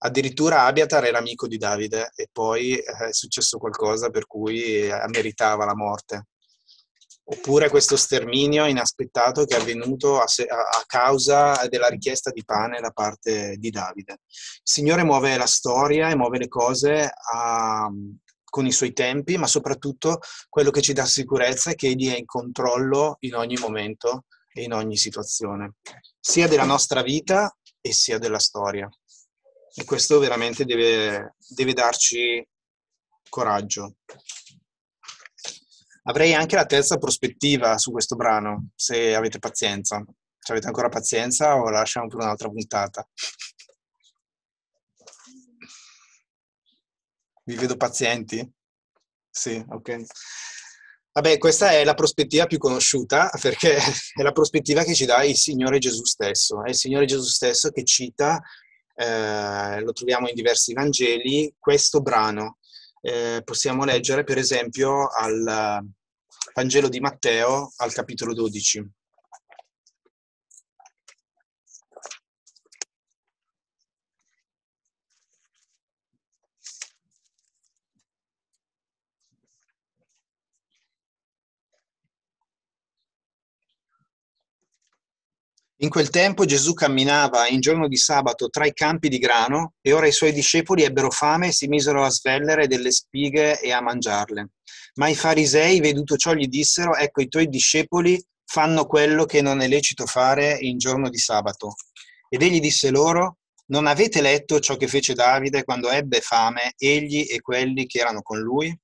Addirittura 0.01 0.64
Abiatar 0.64 1.05
era 1.05 1.18
amico 1.18 1.48
di 1.48 1.57
Davide 1.57 2.12
e 2.14 2.29
poi 2.31 2.77
eh, 2.77 3.09
è 3.09 3.12
successo 3.12 3.59
qualcosa 3.59 4.11
per 4.11 4.27
cui 4.27 4.87
eh, 4.87 4.92
meritava 5.09 5.64
la 5.64 5.74
morte 5.74 6.27
oppure 7.31 7.69
questo 7.69 7.97
sterminio 7.97 8.67
inaspettato 8.67 9.45
che 9.45 9.57
è 9.57 9.61
avvenuto 9.61 10.19
a, 10.21 10.27
se, 10.27 10.45
a, 10.45 10.83
causa 10.87 11.67
della 11.69 11.88
richiesta 11.88 12.31
di 12.31 12.43
pane 12.45 12.81
da 12.81 12.91
parte 12.91 13.57
di 13.59 13.71
Davide. 13.71 14.12
Il 14.23 14.61
Signore 14.62 15.05
muove 15.05 15.37
la 15.37 15.47
storia 15.47 16.09
e 16.09 16.17
muove 16.17 16.38
le 16.38 16.49
cose 16.49 17.11
a, 17.33 17.91
con 18.45 18.67
i 18.67 18.73
suoi 18.73 18.95
tempi, 18.95 19.37
ma 19.37 19.47
soprattutto 19.47 20.21
quello 20.49 20.71
che 20.71 20.81
ci 20.81 20.95
dà 20.95 21.05
sicurezza 21.05 21.71
è 21.71 21.75
che 21.75 21.88
Egli 21.88 22.11
è 22.11 22.17
in 22.17 22.25
controllo 22.25 23.17
in 23.21 23.35
ogni 23.35 23.57
momento 23.57 24.25
e 24.51 24.62
in 24.62 24.73
ogni 24.73 24.97
situazione, 24.97 25.75
sia 26.19 26.49
della 26.49 26.64
nostra 26.64 27.03
vita 27.03 27.55
e 27.81 27.93
sia 27.93 28.19
della 28.19 28.38
storia. 28.38 28.88
E 29.75 29.85
questo 29.85 30.19
veramente 30.19 30.64
deve, 30.64 31.37
deve 31.47 31.75
darci 31.75 32.45
coraggio. 33.29 33.97
Avrei 36.09 36.33
anche 36.33 36.57
la 36.57 36.64
terza 36.64 36.97
prospettiva 36.97 37.77
su 37.77 37.90
questo 37.90 38.16
brano, 38.16 38.71
se 38.75 39.14
avete 39.14 39.38
pazienza. 39.38 40.03
Se 40.38 40.53
avete 40.53 40.66
ancora 40.66 40.88
pazienza 40.88 41.57
o 41.57 41.68
la 41.68 41.81
lasciamo 41.81 42.07
per 42.07 42.21
un'altra 42.21 42.49
puntata? 42.49 43.07
Vi 47.44 47.55
vedo 47.57 47.77
pazienti? 47.77 48.51
Sì, 49.31 49.62
ok. 49.68 50.05
Vabbè, 51.12 51.37
questa 51.37 51.73
è 51.73 51.85
la 51.85 51.92
prospettiva 51.92 52.47
più 52.47 52.57
conosciuta 52.57 53.31
perché 53.38 53.77
è 53.77 54.23
la 54.23 54.33
prospettiva 54.33 54.85
che 54.85 54.94
ci 54.94 55.05
dà 55.05 55.23
il 55.25 55.37
Signore 55.37 55.77
Gesù 55.79 56.05
stesso. 56.05 56.64
È 56.64 56.71
il 56.71 56.77
Signore 56.77 57.05
Gesù 57.05 57.27
stesso 57.27 57.68
che 57.68 57.85
cita, 57.85 58.40
eh, 58.94 59.81
lo 59.81 59.92
troviamo 59.92 60.27
in 60.27 60.35
diversi 60.35 60.73
Vangeli, 60.73 61.55
questo 61.59 62.01
brano. 62.01 62.57
Eh, 63.03 63.42
possiamo 63.44 63.85
leggere 63.85 64.25
per 64.25 64.38
esempio 64.38 65.07
al 65.09 65.87
Vangelo 66.59 66.88
di 66.88 66.99
Matteo 66.99 67.71
al 67.77 67.92
capitolo 67.92 68.35
12. 68.35 68.98
In 85.81 85.91
quel 85.91 86.11
tempo 86.11 86.45
Gesù 86.45 86.75
camminava 86.75 87.47
in 87.47 87.61
giorno 87.61 87.87
di 87.87 87.97
sabato 87.97 88.49
tra 88.49 88.67
i 88.67 88.73
campi 88.73 89.09
di 89.09 89.19
grano 89.19 89.75
e 89.81 89.93
ora 89.93 90.09
i 90.09 90.12
suoi 90.12 90.33
discepoli 90.33 90.83
ebbero 90.83 91.09
fame 91.09 91.49
e 91.49 91.53
si 91.53 91.69
misero 91.69 92.03
a 92.03 92.11
svellere 92.11 92.67
delle 92.67 92.91
spighe 92.91 93.61
e 93.61 93.71
a 93.71 93.81
mangiarle. 93.81 94.49
Ma 94.95 95.07
i 95.07 95.14
farisei, 95.14 95.79
veduto 95.79 96.17
ciò, 96.17 96.35
gli 96.35 96.49
dissero, 96.49 96.97
ecco 96.97 97.21
i 97.21 97.29
tuoi 97.29 97.49
discepoli 97.49 98.21
fanno 98.45 98.87
quello 98.87 99.25
che 99.25 99.41
non 99.41 99.61
è 99.61 99.69
lecito 99.69 100.05
fare 100.07 100.59
in 100.59 100.79
giorno 100.79 101.09
di 101.11 101.19
sabato. 101.19 101.75
Ed 102.29 102.43
egli 102.43 102.59
disse 102.59 102.91
loro, 102.91 103.37
non 103.67 103.87
avete 103.87 104.21
letto 104.21 104.59
ciò 104.59 104.77
che 104.77 104.88
fece 104.88 105.14
Davide 105.14 105.62
quando 105.62 105.91
ebbe 105.91 106.21
fame, 106.21 106.73
egli 106.77 107.27
e 107.31 107.41
quelli 107.41 107.87
che 107.87 108.01
erano 108.01 108.23
con 108.23 108.41
lui? 108.41 108.77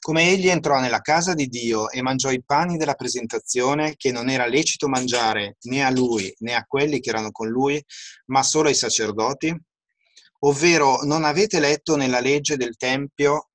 Come 0.00 0.30
egli 0.30 0.48
entrò 0.48 0.80
nella 0.80 1.00
casa 1.00 1.34
di 1.34 1.46
Dio 1.46 1.90
e 1.90 2.02
mangiò 2.02 2.30
i 2.30 2.42
pani 2.42 2.76
della 2.76 2.94
presentazione 2.94 3.94
che 3.96 4.10
non 4.10 4.28
era 4.28 4.46
lecito 4.46 4.88
mangiare 4.88 5.56
né 5.62 5.84
a 5.84 5.90
lui 5.90 6.32
né 6.38 6.54
a 6.54 6.64
quelli 6.64 7.00
che 7.00 7.10
erano 7.10 7.30
con 7.30 7.48
lui, 7.48 7.82
ma 8.26 8.42
solo 8.42 8.68
ai 8.68 8.74
sacerdoti? 8.74 9.54
Ovvero 10.40 11.02
non 11.02 11.24
avete 11.24 11.60
letto 11.60 11.96
nella 11.96 12.20
legge 12.20 12.56
del 12.56 12.76
Tempio 12.76 13.50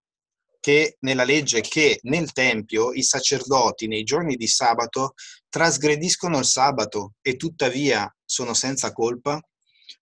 che 0.59 0.97
nella 1.01 1.23
legge 1.23 1.61
che 1.61 1.99
nel 2.03 2.31
Tempio 2.31 2.91
i 2.93 3.03
sacerdoti 3.03 3.87
nei 3.87 4.03
giorni 4.03 4.35
di 4.35 4.47
sabato 4.47 5.13
trasgrediscono 5.49 6.39
il 6.39 6.45
sabato 6.45 7.13
e 7.21 7.35
tuttavia 7.35 8.11
sono 8.23 8.53
senza 8.53 8.91
colpa? 8.91 9.39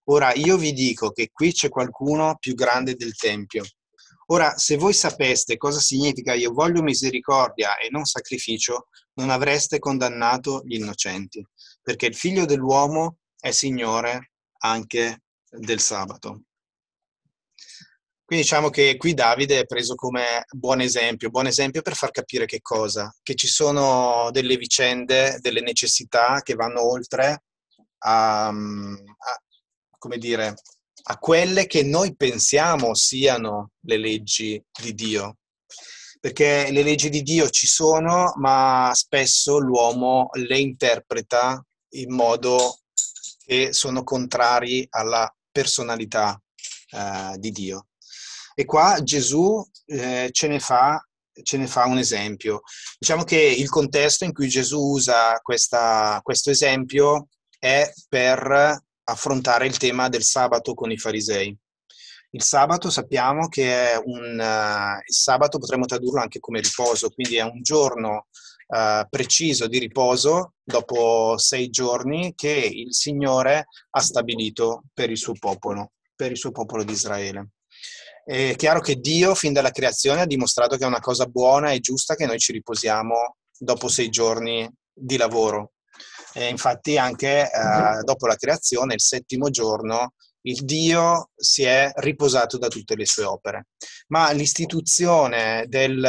Ora 0.06 0.34
io 0.34 0.58
vi 0.58 0.74
dico 0.74 1.12
che 1.12 1.30
qui 1.32 1.52
c'è 1.54 1.70
qualcuno 1.70 2.38
più 2.40 2.54
grande 2.54 2.96
del 2.96 3.16
Tempio 3.16 3.64
Ora, 4.28 4.58
se 4.58 4.78
voi 4.78 4.94
sapeste 4.94 5.58
cosa 5.58 5.80
significa 5.80 6.34
io 6.34 6.52
voglio 6.52 6.82
misericordia 6.82 7.78
e 7.78 7.90
non 7.90 8.06
sacrificio, 8.06 8.88
non 9.16 9.30
avreste 9.30 9.80
condannato 9.80 10.62
gli 10.66 10.76
innocenti, 10.76 11.46
perché 11.82 12.06
il 12.06 12.16
figlio 12.16 12.46
dell'uomo 12.46 13.18
è 13.40 13.52
Signore 13.52 14.32
anche 14.60 15.24
del 15.50 15.80
sabato. 15.80 16.44
Quindi 18.26 18.46
diciamo 18.46 18.70
che 18.70 18.96
qui 18.98 19.14
Davide 19.14 19.60
è 19.60 19.66
preso 19.66 19.96
come 19.96 20.46
buon 20.50 20.80
esempio, 20.80 21.30
buon 21.30 21.48
esempio 21.48 21.82
per 21.82 21.94
far 21.94 22.10
capire 22.12 22.46
che 22.46 22.62
cosa? 22.62 23.14
Che 23.22 23.36
ci 23.36 23.48
sono 23.48 24.30
delle 24.32 24.56
vicende, 24.56 25.38
delle 25.42 25.62
necessità 25.62 26.42
che 26.42 26.56
vanno 26.56 26.82
oltre 26.90 27.44
a, 28.00 28.48
a 28.48 28.54
come 29.98 30.18
dire, 30.18 30.56
a 31.06 31.18
quelle 31.18 31.68
che 31.68 31.84
noi 31.84 32.16
pensiamo 32.16 32.96
siano 32.96 33.72
le 33.82 33.98
leggi 33.98 34.64
di 34.82 34.94
Dio. 34.94 35.38
Perché 36.20 36.72
le 36.72 36.84
leggi 36.84 37.10
di 37.10 37.22
Dio 37.22 37.50
ci 37.50 37.68
sono, 37.68 38.34
ma 38.38 38.92
spesso 38.94 39.58
l'uomo 39.58 40.30
le 40.34 40.58
interpreta 40.58 41.62
in 41.96 42.14
modo 42.14 42.80
che 43.46 43.74
sono 43.74 44.04
contrari 44.04 44.88
alla 44.90 45.30
personalità 45.52 46.42
eh, 46.92 47.36
di 47.38 47.52
Dio. 47.52 47.88
E 48.56 48.64
qua 48.64 49.02
Gesù 49.04 49.62
eh, 49.86 50.30
ce, 50.32 50.48
ne 50.48 50.60
fa, 50.60 51.06
ce, 51.42 51.58
ne 51.58 51.68
fa, 51.68 51.86
un 51.86 51.98
esempio. 51.98 52.62
Diciamo 52.98 53.24
che 53.24 53.38
il 53.38 53.70
contesto 53.70 54.24
in 54.24 54.32
cui 54.32 54.48
Gesù 54.48 54.80
usa 54.80 55.40
questa, 55.42 56.22
questo 56.24 56.52
esempio 56.52 57.28
è 57.60 57.92
per 58.08 58.82
affrontare 59.06 59.66
il 59.66 59.78
tema 59.78 60.10
del 60.10 60.24
sabato 60.24 60.74
con 60.74 60.92
i 60.92 60.98
farisei. 60.98 61.56
Il 62.32 62.42
sabato 62.42 62.90
sappiamo 62.90 63.48
che 63.48 63.92
è 63.92 64.02
un 64.04 64.40
uh, 64.40 64.98
il 65.06 65.14
sabato 65.14 65.60
potremmo 65.60 65.86
tradurlo 65.86 66.20
anche 66.20 66.40
come 66.40 66.62
riposo, 66.62 67.12
quindi 67.12 67.36
è 67.36 67.44
un 67.44 67.62
giorno 67.62 68.28
uh, 68.68 69.08
preciso 69.08 69.68
di 69.68 69.78
riposo 69.78 70.56
dopo 70.64 71.38
sei 71.38 71.70
giorni 71.70 72.34
che 72.36 72.50
il 72.50 72.94
Signore 72.94 73.68
ha 73.92 74.00
stabilito 74.00 74.84
per 74.94 75.12
il 75.12 75.18
suo 75.18 75.34
popolo, 75.34 75.92
per 76.16 76.32
il 76.32 76.38
suo 76.38 76.52
popolo 76.52 76.84
di 76.84 76.94
Israele. 76.94 77.50
È 78.26 78.56
chiaro 78.56 78.80
che 78.80 78.96
Dio 78.96 79.36
fin 79.36 79.54
dalla 79.54 79.72
creazione 79.72 80.22
ha 80.22 80.26
dimostrato 80.26 80.78
che 80.78 80.86
è 80.86 80.88
una 80.88 81.02
cosa 81.02 81.26
buona 81.26 81.72
e 81.72 81.82
giusta 81.82 82.16
che 82.16 82.26
noi 82.26 82.40
ci 82.40 82.54
riposiamo 82.54 83.36
dopo 83.60 83.88
sei 83.90 84.10
giorni 84.10 84.68
di 84.92 85.18
lavoro, 85.18 85.73
e 86.34 86.50
infatti 86.50 86.98
anche 86.98 87.44
eh, 87.44 88.04
dopo 88.04 88.28
la 88.28 88.36
creazione, 88.36 88.96
il 88.96 89.02
settimo 89.02 89.50
giorno, 89.50 90.14
il 90.46 90.66
Dio 90.66 91.30
si 91.36 91.64
è 91.64 91.92
riposato 91.96 92.58
da 92.58 92.68
tutte 92.68 92.96
le 92.96 93.06
sue 93.06 93.24
opere. 93.24 93.68
Ma 94.08 94.32
l'istituzione 94.32 95.66
del 95.68 96.06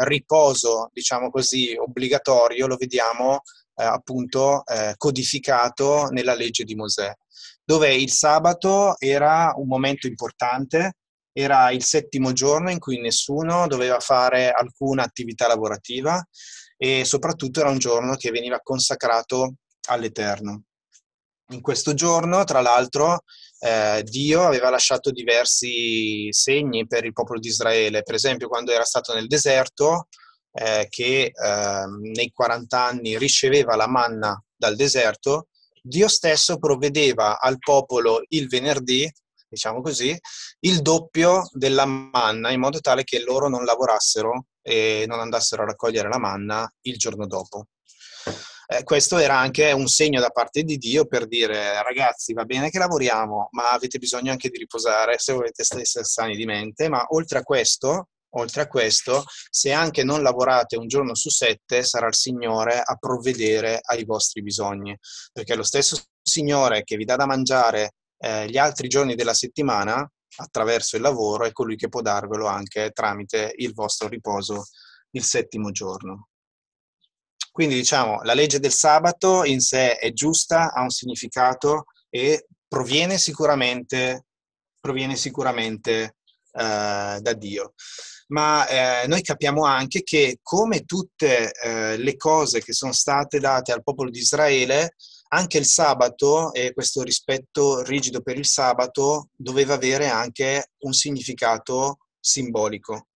riposo, 0.00 0.90
diciamo 0.92 1.30
così, 1.30 1.74
obbligatorio, 1.76 2.66
lo 2.66 2.76
vediamo 2.76 3.40
eh, 3.76 3.84
appunto 3.84 4.64
eh, 4.66 4.94
codificato 4.96 6.08
nella 6.10 6.34
legge 6.34 6.64
di 6.64 6.74
Mosè, 6.74 7.12
dove 7.64 7.94
il 7.94 8.10
sabato 8.10 8.96
era 8.98 9.54
un 9.56 9.66
momento 9.66 10.06
importante, 10.06 10.96
era 11.32 11.70
il 11.70 11.84
settimo 11.84 12.32
giorno 12.32 12.70
in 12.70 12.80
cui 12.80 13.00
nessuno 13.00 13.66
doveva 13.66 14.00
fare 14.00 14.50
alcuna 14.50 15.04
attività 15.04 15.46
lavorativa 15.46 16.22
e 16.82 17.04
soprattutto 17.04 17.60
era 17.60 17.68
un 17.68 17.76
giorno 17.76 18.16
che 18.16 18.30
veniva 18.30 18.58
consacrato 18.62 19.56
all'Eterno. 19.88 20.62
In 21.50 21.60
questo 21.60 21.92
giorno, 21.92 22.42
tra 22.44 22.62
l'altro, 22.62 23.24
eh, 23.58 24.02
Dio 24.02 24.46
aveva 24.46 24.70
lasciato 24.70 25.10
diversi 25.10 26.28
segni 26.30 26.86
per 26.86 27.04
il 27.04 27.12
popolo 27.12 27.38
di 27.38 27.48
Israele, 27.48 28.02
per 28.02 28.14
esempio 28.14 28.48
quando 28.48 28.72
era 28.72 28.84
stato 28.84 29.12
nel 29.12 29.26
deserto, 29.26 30.08
eh, 30.52 30.86
che 30.88 31.32
eh, 31.34 31.84
nei 32.14 32.30
40 32.32 32.82
anni 32.82 33.18
riceveva 33.18 33.76
la 33.76 33.86
manna 33.86 34.42
dal 34.56 34.74
deserto, 34.74 35.48
Dio 35.82 36.08
stesso 36.08 36.56
provvedeva 36.56 37.38
al 37.38 37.58
popolo 37.58 38.22
il 38.28 38.48
venerdì, 38.48 39.10
diciamo 39.50 39.80
così, 39.80 40.16
il 40.60 40.80
doppio 40.80 41.48
della 41.52 41.84
manna, 41.84 42.50
in 42.50 42.60
modo 42.60 42.78
tale 42.80 43.02
che 43.02 43.20
loro 43.22 43.48
non 43.48 43.64
lavorassero 43.64 44.46
e 44.62 45.04
non 45.08 45.18
andassero 45.18 45.62
a 45.62 45.66
raccogliere 45.66 46.08
la 46.08 46.18
manna 46.18 46.70
il 46.82 46.96
giorno 46.96 47.26
dopo. 47.26 47.66
Eh, 48.66 48.84
questo 48.84 49.18
era 49.18 49.36
anche 49.36 49.72
un 49.72 49.88
segno 49.88 50.20
da 50.20 50.30
parte 50.30 50.62
di 50.62 50.76
Dio 50.76 51.04
per 51.06 51.26
dire 51.26 51.82
ragazzi 51.82 52.32
va 52.32 52.44
bene 52.44 52.70
che 52.70 52.78
lavoriamo, 52.78 53.48
ma 53.50 53.72
avete 53.72 53.98
bisogno 53.98 54.30
anche 54.30 54.48
di 54.48 54.58
riposare 54.58 55.18
se 55.18 55.32
volete 55.32 55.62
essere 55.62 56.04
sani 56.04 56.36
di 56.36 56.44
mente, 56.44 56.88
ma 56.88 57.04
oltre 57.08 57.40
a 57.40 57.42
questo, 57.42 58.10
oltre 58.34 58.62
a 58.62 58.68
questo, 58.68 59.24
se 59.50 59.72
anche 59.72 60.04
non 60.04 60.22
lavorate 60.22 60.76
un 60.76 60.86
giorno 60.86 61.16
su 61.16 61.30
sette, 61.30 61.82
sarà 61.82 62.06
il 62.06 62.14
Signore 62.14 62.80
a 62.80 62.94
provvedere 62.94 63.80
ai 63.82 64.04
vostri 64.04 64.40
bisogni, 64.40 64.96
perché 65.32 65.56
lo 65.56 65.64
stesso 65.64 66.00
Signore 66.22 66.84
che 66.84 66.96
vi 66.96 67.04
dà 67.04 67.16
da 67.16 67.26
mangiare 67.26 67.94
eh, 68.22 68.46
gli 68.48 68.58
altri 68.58 68.88
giorni 68.88 69.14
della 69.14 69.34
settimana 69.34 70.08
attraverso 70.36 70.96
il 70.96 71.02
lavoro 71.02 71.44
è 71.44 71.52
colui 71.52 71.76
che 71.76 71.88
può 71.88 72.02
darvelo 72.02 72.46
anche 72.46 72.90
tramite 72.92 73.52
il 73.56 73.72
vostro 73.72 74.08
riposo 74.08 74.66
il 75.12 75.24
settimo 75.24 75.70
giorno. 75.70 76.28
Quindi 77.50 77.74
diciamo, 77.74 78.22
la 78.22 78.34
legge 78.34 78.60
del 78.60 78.72
sabato 78.72 79.44
in 79.44 79.60
sé 79.60 79.96
è 79.96 80.12
giusta, 80.12 80.72
ha 80.72 80.82
un 80.82 80.90
significato 80.90 81.86
e 82.08 82.46
proviene 82.68 83.18
sicuramente, 83.18 84.26
proviene 84.80 85.16
sicuramente 85.16 86.16
eh, 86.52 87.18
da 87.20 87.32
Dio. 87.32 87.74
Ma 88.30 88.66
eh, 89.02 89.06
noi 89.08 89.22
capiamo 89.22 89.64
anche 89.64 90.02
che 90.02 90.38
come 90.42 90.84
tutte 90.84 91.52
eh, 91.52 91.96
le 91.96 92.16
cose 92.16 92.62
che 92.62 92.72
sono 92.72 92.92
state 92.92 93.38
date 93.38 93.72
al 93.72 93.82
popolo 93.82 94.10
di 94.10 94.18
Israele, 94.18 94.94
anche 95.32 95.58
il 95.58 95.66
sabato 95.66 96.52
e 96.52 96.72
questo 96.72 97.02
rispetto 97.02 97.82
rigido 97.82 98.20
per 98.20 98.36
il 98.36 98.46
sabato 98.46 99.28
doveva 99.36 99.74
avere 99.74 100.08
anche 100.08 100.70
un 100.80 100.92
significato 100.92 101.98
simbolico. 102.20 103.06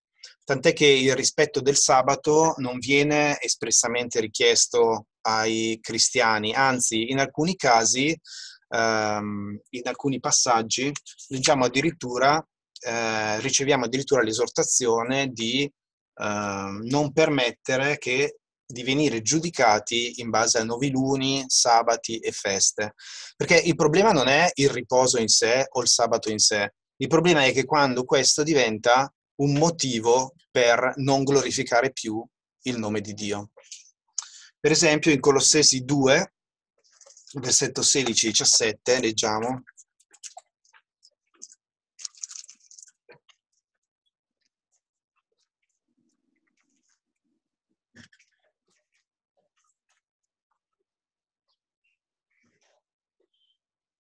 tant'è 0.44 0.72
che 0.74 0.86
il 0.86 1.14
rispetto 1.16 1.60
del 1.60 1.76
sabato 1.76 2.54
non 2.58 2.78
viene 2.78 3.40
espressamente 3.40 4.20
richiesto 4.20 5.06
ai 5.22 5.78
cristiani, 5.80 6.52
anzi 6.52 7.10
in 7.10 7.18
alcuni 7.18 7.56
casi, 7.56 8.14
ehm, 8.68 9.60
in 9.70 9.82
alcuni 9.88 10.20
passaggi, 10.20 10.92
leggiamo 11.28 11.64
addirittura, 11.64 12.46
eh, 12.85 13.41
riceviamo 13.41 13.85
addirittura 13.85 14.22
l'esortazione 14.22 15.28
di 15.28 15.62
eh, 15.62 15.72
non 16.82 17.12
permettere 17.12 17.99
che 17.99 18.39
di 18.66 18.82
venire 18.82 19.22
giudicati 19.22 20.20
in 20.20 20.30
base 20.30 20.59
a 20.59 20.64
noviluni, 20.64 21.45
sabati 21.47 22.18
e 22.18 22.32
feste. 22.32 22.95
Perché 23.37 23.57
il 23.57 23.74
problema 23.74 24.12
non 24.12 24.28
è 24.28 24.51
il 24.55 24.70
riposo 24.70 25.18
in 25.18 25.28
sé 25.28 25.66
o 25.68 25.82
il 25.82 25.89
sabato 25.89 26.30
in 26.30 26.39
sé, 26.39 26.72
il 26.97 27.09
problema 27.09 27.45
è 27.45 27.53
che 27.53 27.64
quando 27.64 28.05
questo 28.05 28.43
diventa 28.43 29.12
un 29.37 29.55
motivo 29.55 30.35
per 30.51 30.93
non 30.97 31.24
glorificare 31.24 31.93
più 31.93 32.24
il 32.62 32.78
nome 32.78 33.01
di 33.01 33.12
Dio. 33.14 33.51
Per 34.61 34.70
esempio 34.70 35.11
in 35.11 35.20
Colossesi 35.20 35.85
2, 35.85 36.32
versetto 37.35 37.80
16-17, 37.82 39.01
leggiamo. 39.01 39.62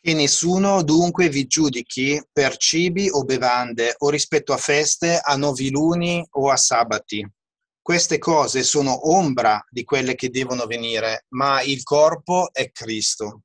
Che 0.04 0.12
nessuno 0.12 0.82
dunque 0.82 1.30
vi 1.30 1.46
giudichi 1.46 2.22
per 2.30 2.58
cibi 2.58 3.08
o 3.08 3.24
bevande 3.24 3.94
o 4.00 4.10
rispetto 4.10 4.52
a 4.52 4.58
feste, 4.58 5.18
a 5.18 5.34
noviluni 5.34 6.22
o 6.32 6.50
a 6.50 6.58
sabati. 6.58 7.26
Queste 7.80 8.18
cose 8.18 8.64
sono 8.64 9.08
ombra 9.10 9.64
di 9.70 9.82
quelle 9.82 10.14
che 10.14 10.28
devono 10.28 10.66
venire, 10.66 11.24
ma 11.28 11.62
il 11.62 11.82
corpo 11.84 12.52
è 12.52 12.70
Cristo. 12.70 13.44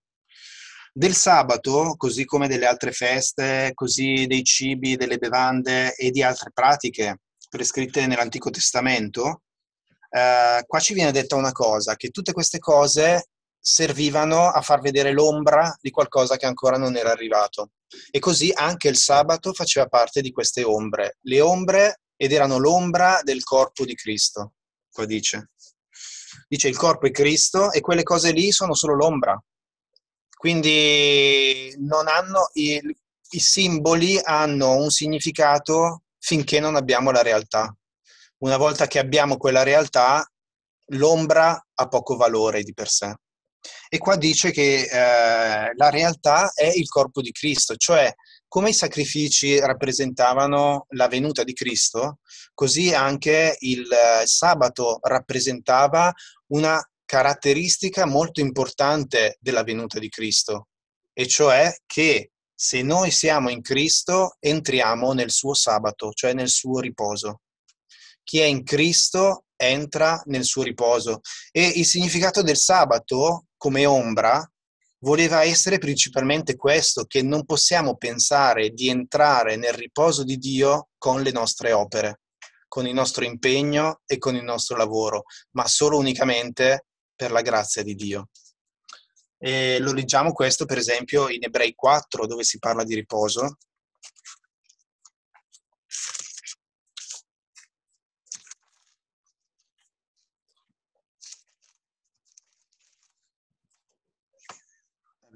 Del 0.92 1.16
sabato, 1.16 1.94
così 1.96 2.26
come 2.26 2.50
delle 2.50 2.66
altre 2.66 2.92
feste, 2.92 3.72
così 3.74 4.28
dei 4.28 4.44
cibi, 4.44 4.98
delle 4.98 5.18
bevande 5.18 5.96
e 5.96 6.12
di 6.12 6.22
altre 6.22 6.52
pratiche 6.54 7.22
prescritte 7.50 8.06
nell'Antico 8.06 8.50
Testamento, 8.50 9.44
eh, 10.10 10.62
qua 10.68 10.80
ci 10.82 10.94
viene 10.94 11.14
detta 11.14 11.38
una 11.38 11.54
cosa, 11.54 11.96
che 11.96 12.10
tutte 12.10 12.34
queste 12.34 12.60
cose 12.60 13.30
servivano 13.70 14.50
a 14.50 14.62
far 14.62 14.82
vedere 14.82 15.12
l'ombra 15.12 15.78
di 15.80 15.92
qualcosa 15.92 16.38
che 16.38 16.48
ancora 16.48 16.78
non 16.78 16.96
era 16.96 17.12
arrivato. 17.12 17.74
E 18.10 18.18
così 18.18 18.52
anche 18.52 18.88
il 18.88 18.98
sabato 18.98 19.54
faceva 19.54 19.86
parte 19.86 20.22
di 20.22 20.32
queste 20.32 20.64
ombre. 20.64 21.18
Le 21.22 21.40
ombre 21.40 22.02
ed 22.16 22.32
erano 22.32 22.58
l'ombra 22.58 23.20
del 23.24 23.44
corpo 23.44 23.86
di 23.86 23.94
Cristo, 23.94 24.54
qua 24.92 25.06
dice. 25.06 25.52
Dice 26.48 26.68
il 26.68 26.78
corpo 26.78 27.06
è 27.06 27.12
Cristo 27.12 27.72
e 27.72 27.80
quelle 27.80 28.02
cose 28.02 28.32
lì 28.32 28.52
sono 28.52 28.74
solo 28.74 28.96
l'ombra. 28.96 29.40
Quindi 30.36 31.72
non 31.78 32.08
hanno 32.08 32.50
i, 32.54 32.82
i 33.32 33.40
simboli 33.40 34.20
hanno 34.22 34.78
un 34.78 34.90
significato 34.90 36.04
finché 36.18 36.60
non 36.60 36.76
abbiamo 36.76 37.12
la 37.12 37.22
realtà. 37.22 37.72
Una 38.40 38.58
volta 38.58 38.88
che 38.88 38.98
abbiamo 38.98 39.38
quella 39.38 39.62
realtà, 39.62 40.28
l'ombra 40.94 41.68
ha 41.74 41.88
poco 41.88 42.16
valore 42.16 42.64
di 42.64 42.74
per 42.74 42.90
sé. 42.90 43.14
E 43.90 43.98
qua 43.98 44.16
dice 44.16 44.52
che 44.52 44.84
eh, 44.84 45.74
la 45.76 45.90
realtà 45.90 46.52
è 46.54 46.68
il 46.68 46.88
corpo 46.88 47.22
di 47.22 47.32
Cristo, 47.32 47.76
cioè 47.76 48.12
come 48.48 48.70
i 48.70 48.74
sacrifici 48.74 49.60
rappresentavano 49.60 50.86
la 50.90 51.08
venuta 51.08 51.44
di 51.44 51.54
Cristo, 51.54 52.20
così 52.54 52.94
anche 52.94 53.56
il 53.60 53.88
eh, 53.92 54.26
sabato 54.26 55.00
rappresentava 55.02 56.12
una 56.48 56.82
caratteristica 57.06 58.06
molto 58.06 58.40
importante 58.40 59.38
della 59.40 59.64
venuta 59.64 60.00
di 60.00 60.10
Cristo, 60.10 60.68
e 61.14 61.28
cioè 61.28 61.76
che 61.86 62.32
se 62.54 62.82
noi 62.82 63.10
siamo 63.12 63.50
in 63.50 63.62
Cristo 63.62 64.36
entriamo 64.40 65.14
nel 65.14 65.32
suo 65.32 65.54
sabato, 65.54 66.12
cioè 66.12 66.34
nel 66.34 66.50
suo 66.50 66.80
riposo. 66.80 67.42
Chi 68.24 68.40
è 68.40 68.44
in 68.44 68.64
Cristo 68.64 69.46
entra 69.56 70.22
nel 70.26 70.44
suo 70.44 70.64
riposo. 70.64 71.22
E 71.52 71.66
il 71.66 71.86
significato 71.86 72.42
del 72.42 72.58
sabato 72.58 73.46
come 73.60 73.86
ombra 73.86 74.50
voleva 75.00 75.44
essere 75.44 75.78
principalmente 75.78 76.56
questo, 76.56 77.06
che 77.06 77.22
non 77.22 77.46
possiamo 77.46 77.96
pensare 77.98 78.70
di 78.70 78.90
entrare 78.90 79.58
nel 79.58 79.74
riposo 79.74 80.24
di 80.24 80.38
Dio 80.38 80.90
con 80.98 81.22
le 81.22 81.32
nostre 81.32 81.74
opere, 81.74 82.22
con 82.68 82.88
il 82.88 82.94
nostro 82.94 83.26
impegno 83.26 84.02
e 84.06 84.18
con 84.18 84.36
il 84.36 84.44
nostro 84.44 84.78
lavoro, 84.78 85.24
ma 85.52 85.68
solo 85.68 85.98
unicamente 85.98 86.86
per 87.16 87.32
la 87.32 87.42
grazia 87.42 87.84
di 87.84 87.96
Dio. 87.96 88.30
E 89.38 89.80
lo 89.80 89.94
leggiamo 89.94 90.32
questo 90.32 90.66
per 90.66 90.78
esempio 90.78 91.30
in 91.30 91.44
Ebrei 91.44 91.74
4 91.76 92.26
dove 92.26 92.44
si 92.44 92.60
parla 92.60 92.84
di 92.84 92.96
riposo. 92.96 93.58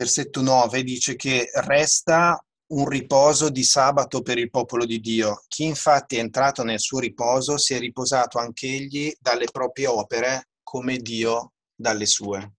Versetto 0.04 0.42
9 0.42 0.84
dice 0.84 1.16
che 1.16 1.50
resta 1.54 2.38
un 2.74 2.88
riposo 2.90 3.50
di 3.50 3.64
sabato 3.64 4.22
per 4.22 4.38
il 4.38 4.50
popolo 4.50 4.86
di 4.86 5.00
Dio. 5.00 5.44
Chi 5.48 5.64
infatti 5.64 6.18
è 6.18 6.20
entrato 6.20 6.64
nel 6.64 6.80
suo 6.80 7.00
riposo 7.00 7.58
si 7.58 7.74
è 7.74 7.80
riposato 7.80 8.38
anch'egli 8.38 9.14
dalle 9.18 9.46
proprie 9.50 9.88
opere 9.88 10.50
come 10.62 10.98
Dio 10.98 11.54
dalle 11.74 12.06
sue. 12.06 12.56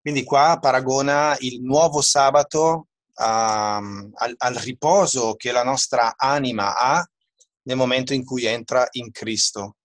Quindi 0.00 0.22
qua 0.22 0.58
paragona 0.60 1.36
il 1.40 1.60
nuovo 1.62 2.00
sabato 2.00 2.88
um, 3.16 4.10
al, 4.14 4.34
al 4.36 4.54
riposo 4.54 5.34
che 5.34 5.50
la 5.50 5.64
nostra 5.64 6.14
anima 6.16 6.76
ha 6.76 7.04
nel 7.62 7.76
momento 7.76 8.14
in 8.14 8.24
cui 8.24 8.44
entra 8.44 8.86
in 8.92 9.10
Cristo. 9.10 9.78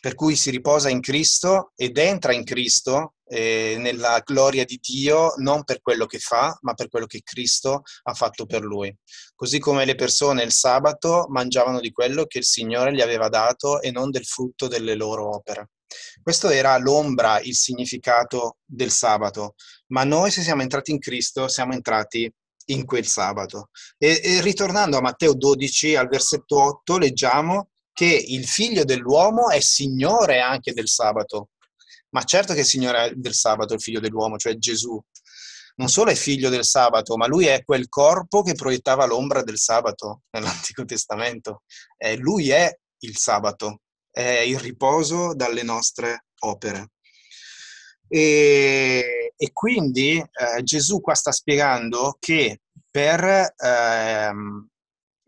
Per 0.00 0.14
cui 0.14 0.36
si 0.36 0.50
riposa 0.50 0.88
in 0.88 1.00
Cristo 1.00 1.72
ed 1.74 1.98
entra 1.98 2.32
in 2.32 2.44
Cristo 2.44 3.14
eh, 3.28 3.76
nella 3.78 4.20
gloria 4.24 4.64
di 4.64 4.78
Dio 4.80 5.34
non 5.38 5.64
per 5.64 5.80
quello 5.80 6.06
che 6.06 6.18
fa, 6.18 6.56
ma 6.62 6.74
per 6.74 6.88
quello 6.88 7.06
che 7.06 7.22
Cristo 7.22 7.82
ha 8.04 8.14
fatto 8.14 8.46
per 8.46 8.62
lui. 8.62 8.94
Così 9.34 9.58
come 9.58 9.84
le 9.84 9.94
persone 9.94 10.42
il 10.42 10.52
sabato 10.52 11.26
mangiavano 11.28 11.80
di 11.80 11.90
quello 11.90 12.24
che 12.26 12.38
il 12.38 12.44
Signore 12.44 12.94
gli 12.94 13.00
aveva 13.00 13.28
dato 13.28 13.80
e 13.80 13.90
non 13.90 14.10
del 14.10 14.24
frutto 14.24 14.68
delle 14.68 14.94
loro 14.94 15.34
opere. 15.34 15.70
Questo 16.22 16.48
era 16.48 16.76
l'ombra, 16.78 17.40
il 17.40 17.54
significato 17.54 18.58
del 18.64 18.90
sabato, 18.90 19.54
ma 19.88 20.04
noi 20.04 20.30
se 20.30 20.42
siamo 20.42 20.62
entrati 20.62 20.90
in 20.90 20.98
Cristo 20.98 21.48
siamo 21.48 21.72
entrati 21.72 22.32
in 22.66 22.84
quel 22.84 23.06
sabato. 23.06 23.70
E, 23.98 24.20
e 24.22 24.40
ritornando 24.40 24.96
a 24.96 25.00
Matteo 25.00 25.34
12 25.34 25.94
al 25.94 26.08
versetto 26.08 26.60
8 26.60 26.98
leggiamo 26.98 27.70
che 27.92 28.24
il 28.28 28.46
figlio 28.46 28.84
dell'uomo 28.84 29.48
è 29.50 29.60
signore 29.60 30.40
anche 30.40 30.72
del 30.72 30.88
sabato. 30.88 31.50
Ma 32.16 32.24
certo 32.24 32.54
che 32.54 32.60
è 32.60 32.64
Signore 32.64 33.12
del 33.14 33.34
sabato, 33.34 33.74
il 33.74 33.82
figlio 33.82 34.00
dell'uomo, 34.00 34.38
cioè 34.38 34.56
Gesù. 34.56 34.98
Non 35.74 35.88
solo 35.88 36.10
è 36.10 36.14
figlio 36.14 36.48
del 36.48 36.64
sabato, 36.64 37.14
ma 37.18 37.26
lui 37.26 37.44
è 37.44 37.62
quel 37.62 37.90
corpo 37.90 38.40
che 38.40 38.54
proiettava 38.54 39.04
l'ombra 39.04 39.42
del 39.42 39.58
sabato 39.58 40.22
nell'Antico 40.30 40.86
Testamento. 40.86 41.64
Eh, 41.98 42.16
lui 42.16 42.48
è 42.48 42.74
il 43.00 43.18
sabato, 43.18 43.82
è 44.10 44.38
il 44.38 44.58
riposo 44.58 45.34
dalle 45.34 45.62
nostre 45.62 46.24
opere. 46.38 46.92
E, 48.08 49.34
e 49.36 49.52
quindi 49.52 50.16
eh, 50.16 50.62
Gesù 50.62 51.02
qua 51.02 51.14
sta 51.14 51.32
spiegando 51.32 52.16
che 52.18 52.62
per 52.90 53.52
ehm, 53.58 54.68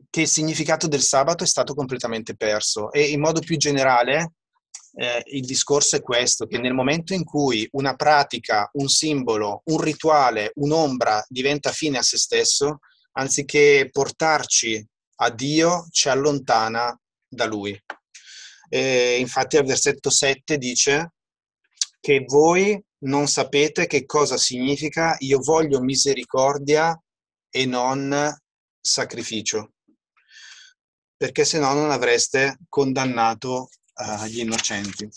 che 0.09 0.22
il 0.22 0.28
significato 0.28 0.89
del 0.89 1.03
sabato 1.03 1.45
è 1.45 1.47
stato 1.47 1.74
completamente 1.74 2.34
perso 2.34 2.91
e 2.93 3.11
in 3.11 3.20
modo 3.20 3.41
più 3.41 3.59
generale 3.59 4.36
eh, 5.01 5.22
il 5.26 5.46
discorso 5.46 5.94
è 5.94 6.03
questo, 6.03 6.46
che 6.46 6.59
nel 6.59 6.74
momento 6.74 7.14
in 7.14 7.22
cui 7.22 7.68
una 7.72 7.94
pratica, 7.94 8.68
un 8.72 8.88
simbolo, 8.88 9.62
un 9.66 9.80
rituale, 9.80 10.51
un'ombra 10.57 11.24
diventa 11.28 11.70
fine 11.70 11.99
a 11.99 12.03
se 12.03 12.18
stesso, 12.18 12.80
anziché 13.12 13.88
portarci 13.92 14.84
a 15.20 15.30
Dio, 15.30 15.86
ci 15.92 16.09
allontana 16.09 16.99
da 17.28 17.46
Lui. 17.46 17.80
E 18.68 19.18
infatti 19.20 19.57
al 19.57 19.64
versetto 19.64 20.11
7 20.11 20.59
dice 20.59 21.12
che 22.01 22.24
voi 22.26 22.80
non 23.05 23.28
sapete 23.28 23.86
che 23.86 24.05
cosa 24.05 24.36
significa 24.36 25.14
io 25.20 25.38
voglio 25.40 25.80
misericordia 25.80 27.01
e 27.51 27.66
non 27.66 28.36
sacrificio, 28.80 29.74
perché 31.16 31.44
se 31.44 31.61
no 31.61 31.72
non 31.72 31.92
avreste 31.92 32.59
condannato 32.68 33.68
agli 33.99 34.40
innocenti. 34.40 35.09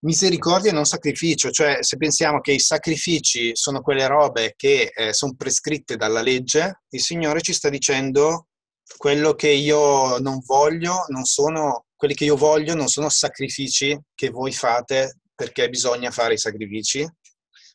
Misericordia 0.00 0.70
e 0.70 0.74
non 0.74 0.84
sacrificio, 0.84 1.50
cioè 1.50 1.78
se 1.80 1.96
pensiamo 1.96 2.40
che 2.40 2.52
i 2.52 2.58
sacrifici 2.58 3.52
sono 3.54 3.80
quelle 3.80 4.06
robe 4.06 4.52
che 4.54 4.90
eh, 4.94 5.14
sono 5.14 5.34
prescritte 5.34 5.96
dalla 5.96 6.20
legge, 6.20 6.82
il 6.90 7.00
Signore 7.00 7.40
ci 7.40 7.54
sta 7.54 7.70
dicendo 7.70 8.48
quello 8.98 9.32
che 9.32 9.48
io 9.48 10.18
non 10.18 10.40
voglio 10.44 11.06
non 11.08 11.24
sono 11.24 11.86
quelli 11.96 12.14
che 12.14 12.24
io 12.24 12.36
voglio 12.36 12.74
non 12.74 12.88
sono 12.88 13.08
sacrifici 13.08 13.98
che 14.14 14.28
voi 14.28 14.52
fate 14.52 15.20
perché 15.34 15.68
bisogna 15.68 16.10
fare 16.10 16.34
i 16.34 16.38
sacrifici, 16.38 17.06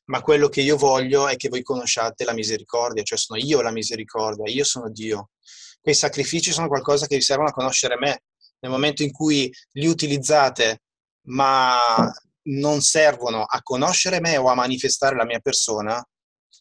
ma 0.06 0.22
quello 0.22 0.48
che 0.48 0.62
io 0.62 0.78
voglio 0.78 1.28
è 1.28 1.36
che 1.36 1.50
voi 1.50 1.62
conosciate 1.62 2.24
la 2.24 2.34
misericordia, 2.34 3.04
cioè 3.04 3.18
sono 3.18 3.40
io 3.40 3.62
la 3.62 3.72
misericordia, 3.72 4.52
io 4.52 4.64
sono 4.64 4.90
Dio. 4.90 5.32
Quei 5.82 5.96
sacrifici 5.96 6.52
sono 6.52 6.68
qualcosa 6.68 7.06
che 7.06 7.16
vi 7.16 7.22
servono 7.22 7.50
a 7.50 7.54
conoscere 7.54 7.98
me. 7.98 8.24
Nel 8.60 8.72
momento 8.72 9.04
in 9.04 9.12
cui 9.12 9.52
li 9.74 9.88
utilizzate, 9.88 10.82
ma 11.28 12.12
non 12.44 12.82
servono 12.82 13.44
a 13.44 13.62
conoscere 13.62 14.20
me 14.20 14.38
o 14.38 14.48
a 14.48 14.56
manifestare 14.56 15.16
la 15.16 15.26
mia 15.26 15.40
persona, 15.40 16.04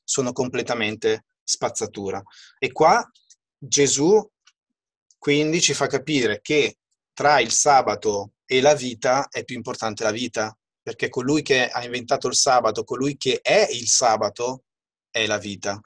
sono 0.04 0.32
completamente 0.32 1.24
spazzatura. 1.42 2.22
E 2.58 2.72
qua 2.72 3.08
Gesù 3.56 4.26
quindi 5.18 5.60
ci 5.60 5.74
fa 5.74 5.86
capire 5.86 6.40
che 6.40 6.78
tra 7.12 7.40
il 7.40 7.50
sabato 7.50 8.34
e 8.44 8.60
la 8.60 8.74
vita 8.74 9.28
è 9.28 9.44
più 9.44 9.56
importante 9.56 10.04
la 10.04 10.12
vita, 10.12 10.56
perché 10.80 11.08
colui 11.08 11.42
che 11.42 11.68
ha 11.68 11.84
inventato 11.84 12.28
il 12.28 12.36
sabato, 12.36 12.84
colui 12.84 13.16
che 13.16 13.40
è 13.42 13.66
il 13.70 13.88
sabato, 13.88 14.64
è 15.10 15.26
la 15.26 15.38
vita. 15.38 15.78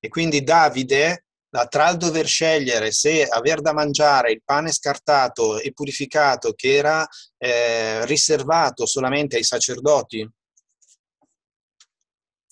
E 0.00 0.08
quindi 0.08 0.42
Davide, 0.42 1.26
tra 1.68 1.90
il 1.90 1.96
dover 1.96 2.26
scegliere 2.26 2.90
se 2.90 3.24
aver 3.24 3.60
da 3.60 3.72
mangiare 3.72 4.32
il 4.32 4.42
pane 4.44 4.72
scartato 4.72 5.60
e 5.60 5.72
purificato 5.72 6.52
che 6.52 6.74
era 6.74 7.06
eh, 7.38 8.04
riservato 8.06 8.86
solamente 8.86 9.36
ai 9.36 9.44
sacerdoti 9.44 10.28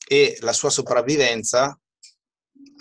e 0.07 0.37
la 0.41 0.53
sua 0.53 0.71
sopravvivenza, 0.71 1.77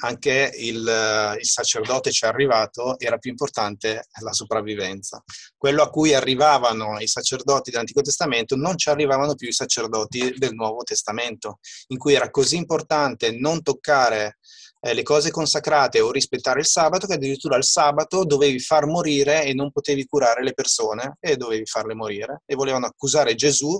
anche 0.03 0.51
il, 0.57 1.35
il, 1.39 1.45
sacerdote 1.45 2.11
ci 2.11 2.25
è 2.25 2.27
arrivato, 2.27 2.99
era 2.99 3.17
più 3.17 3.29
importante 3.29 4.07
la 4.21 4.33
sopravvivenza. 4.33 5.23
Quello 5.55 5.83
a 5.83 5.89
cui 5.89 6.13
arrivavano 6.13 6.99
i 6.99 7.07
sacerdoti 7.07 7.71
dell'Antico 7.71 8.01
Testamento 8.01 8.55
non 8.55 8.77
ci 8.77 8.89
arrivavano 8.89 9.35
più 9.35 9.47
i 9.47 9.53
sacerdoti 9.53 10.33
del 10.37 10.53
Nuovo 10.53 10.83
Testamento, 10.83 11.59
in 11.87 11.97
cui 11.97 12.13
era 12.13 12.29
così 12.29 12.57
importante 12.57 13.31
non 13.31 13.61
toccare 13.61 14.39
eh, 14.81 14.93
le 14.93 15.03
cose 15.03 15.31
consacrate 15.31 16.01
o 16.01 16.11
rispettare 16.11 16.59
il 16.59 16.65
sabato 16.65 17.07
che 17.07 17.13
addirittura 17.13 17.55
il 17.55 17.63
sabato 17.63 18.25
dovevi 18.25 18.59
far 18.59 18.85
morire 18.85 19.45
e 19.45 19.53
non 19.53 19.71
potevi 19.71 20.05
curare 20.05 20.43
le 20.43 20.53
persone 20.53 21.17
e 21.19 21.37
dovevi 21.37 21.65
farle 21.65 21.93
morire. 21.93 22.41
E 22.45 22.55
volevano 22.55 22.87
accusare 22.87 23.35
Gesù, 23.35 23.79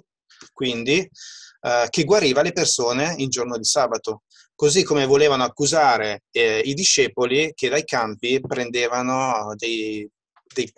quindi, 0.53 0.97
eh, 0.99 1.87
che 1.89 2.03
guariva 2.03 2.41
le 2.41 2.53
persone 2.53 3.15
il 3.17 3.29
giorno 3.29 3.57
di 3.57 3.65
sabato 3.65 4.21
così 4.61 4.83
come 4.83 5.07
volevano 5.07 5.43
accusare 5.43 6.25
eh, 6.29 6.59
i 6.59 6.75
discepoli 6.75 7.51
che 7.55 7.67
dai 7.67 7.83
campi 7.83 8.39
prendevano 8.39 9.55
dei, 9.55 10.07
dei, 10.53 10.71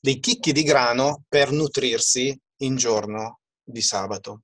dei 0.00 0.18
chicchi 0.20 0.52
di 0.52 0.62
grano 0.62 1.22
per 1.28 1.50
nutrirsi 1.52 2.34
in 2.62 2.76
giorno 2.76 3.40
di 3.62 3.82
sabato. 3.82 4.40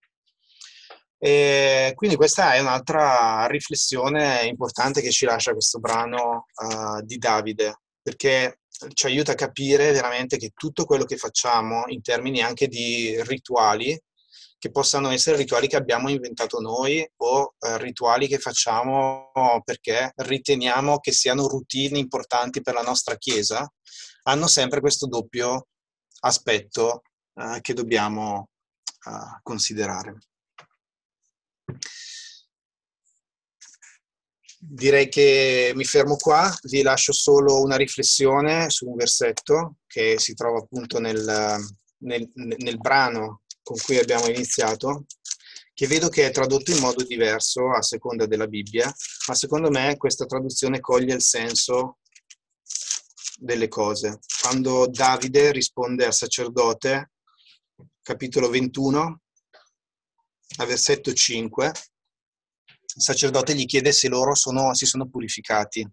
E 1.23 1.93
quindi 1.95 2.17
questa 2.17 2.55
è 2.55 2.61
un'altra 2.61 3.47
riflessione 3.47 4.45
importante 4.45 5.03
che 5.03 5.11
ci 5.11 5.27
lascia 5.27 5.53
questo 5.53 5.79
brano 5.79 6.47
uh, 6.55 7.03
di 7.03 7.19
Davide, 7.19 7.81
perché 8.01 8.61
ci 8.95 9.05
aiuta 9.05 9.33
a 9.33 9.35
capire 9.35 9.93
veramente 9.93 10.39
che 10.39 10.53
tutto 10.55 10.87
quello 10.87 11.05
che 11.05 11.19
facciamo 11.19 11.85
in 11.89 12.01
termini 12.01 12.41
anche 12.41 12.69
di 12.69 13.23
rituali 13.25 14.01
che 14.61 14.71
possano 14.71 15.11
essere 15.11 15.39
rituali 15.39 15.69
che 15.69 15.77
abbiamo 15.77 16.11
inventato 16.11 16.61
noi 16.61 17.07
o 17.17 17.55
eh, 17.59 17.79
rituali 17.79 18.29
che 18.29 18.39
facciamo 18.39 19.33
perché 19.65 20.13
riteniamo 20.17 20.99
che 20.99 21.13
siano 21.13 21.49
routine 21.49 21.99
importanti 21.99 22.61
per 22.61 22.75
la 22.75 22.83
nostra 22.83 23.17
Chiesa, 23.17 23.67
hanno 24.25 24.47
sempre 24.47 24.81
questo 24.81 25.07
doppio 25.07 25.69
aspetto 26.21 27.03
eh, 27.35 27.61
che 27.63 27.73
dobbiamo 27.73 28.49
considerare. 29.43 30.19
Direi 34.63 35.09
che 35.09 35.73
mi 35.75 35.85
fermo 35.85 36.17
qua, 36.17 36.55
vi 36.65 36.83
lascio 36.83 37.13
solo 37.13 37.61
una 37.63 37.77
riflessione 37.77 38.69
su 38.69 38.89
un 38.89 38.97
versetto 38.97 39.77
che 39.87 40.19
si 40.19 40.35
trova 40.35 40.59
appunto 40.59 41.01
nel, 41.01 41.59
nel, 41.99 42.31
nel 42.35 42.79
brano 42.79 43.43
con 43.63 43.77
cui 43.79 43.99
abbiamo 43.99 44.27
iniziato, 44.27 45.07
che 45.73 45.87
vedo 45.87 46.09
che 46.09 46.27
è 46.27 46.31
tradotto 46.31 46.73
in 46.73 46.79
modo 46.79 47.05
diverso 47.05 47.71
a 47.71 47.81
seconda 47.81 48.27
della 48.27 48.47
Bibbia, 48.47 48.93
ma 49.29 49.35
secondo 49.35 49.71
me 49.71 49.97
questa 49.97 50.27
traduzione 50.27 50.81
coglie 50.81 51.15
il 51.15 51.23
senso 51.23 51.99
delle 53.39 53.69
cose. 53.69 54.19
Quando 54.43 54.87
Davide 54.89 55.53
risponde 55.53 56.05
al 56.05 56.13
sacerdote, 56.13 57.13
capitolo 58.03 58.51
21, 58.51 59.20
a 60.57 60.65
versetto 60.65 61.13
5, 61.13 61.67
il 61.67 63.03
sacerdote 63.03 63.55
gli 63.55 63.67
chiede 63.67 63.93
se 63.93 64.09
loro 64.09 64.35
sono, 64.35 64.75
si 64.75 64.87
sono 64.87 65.09
purificati, 65.09 65.89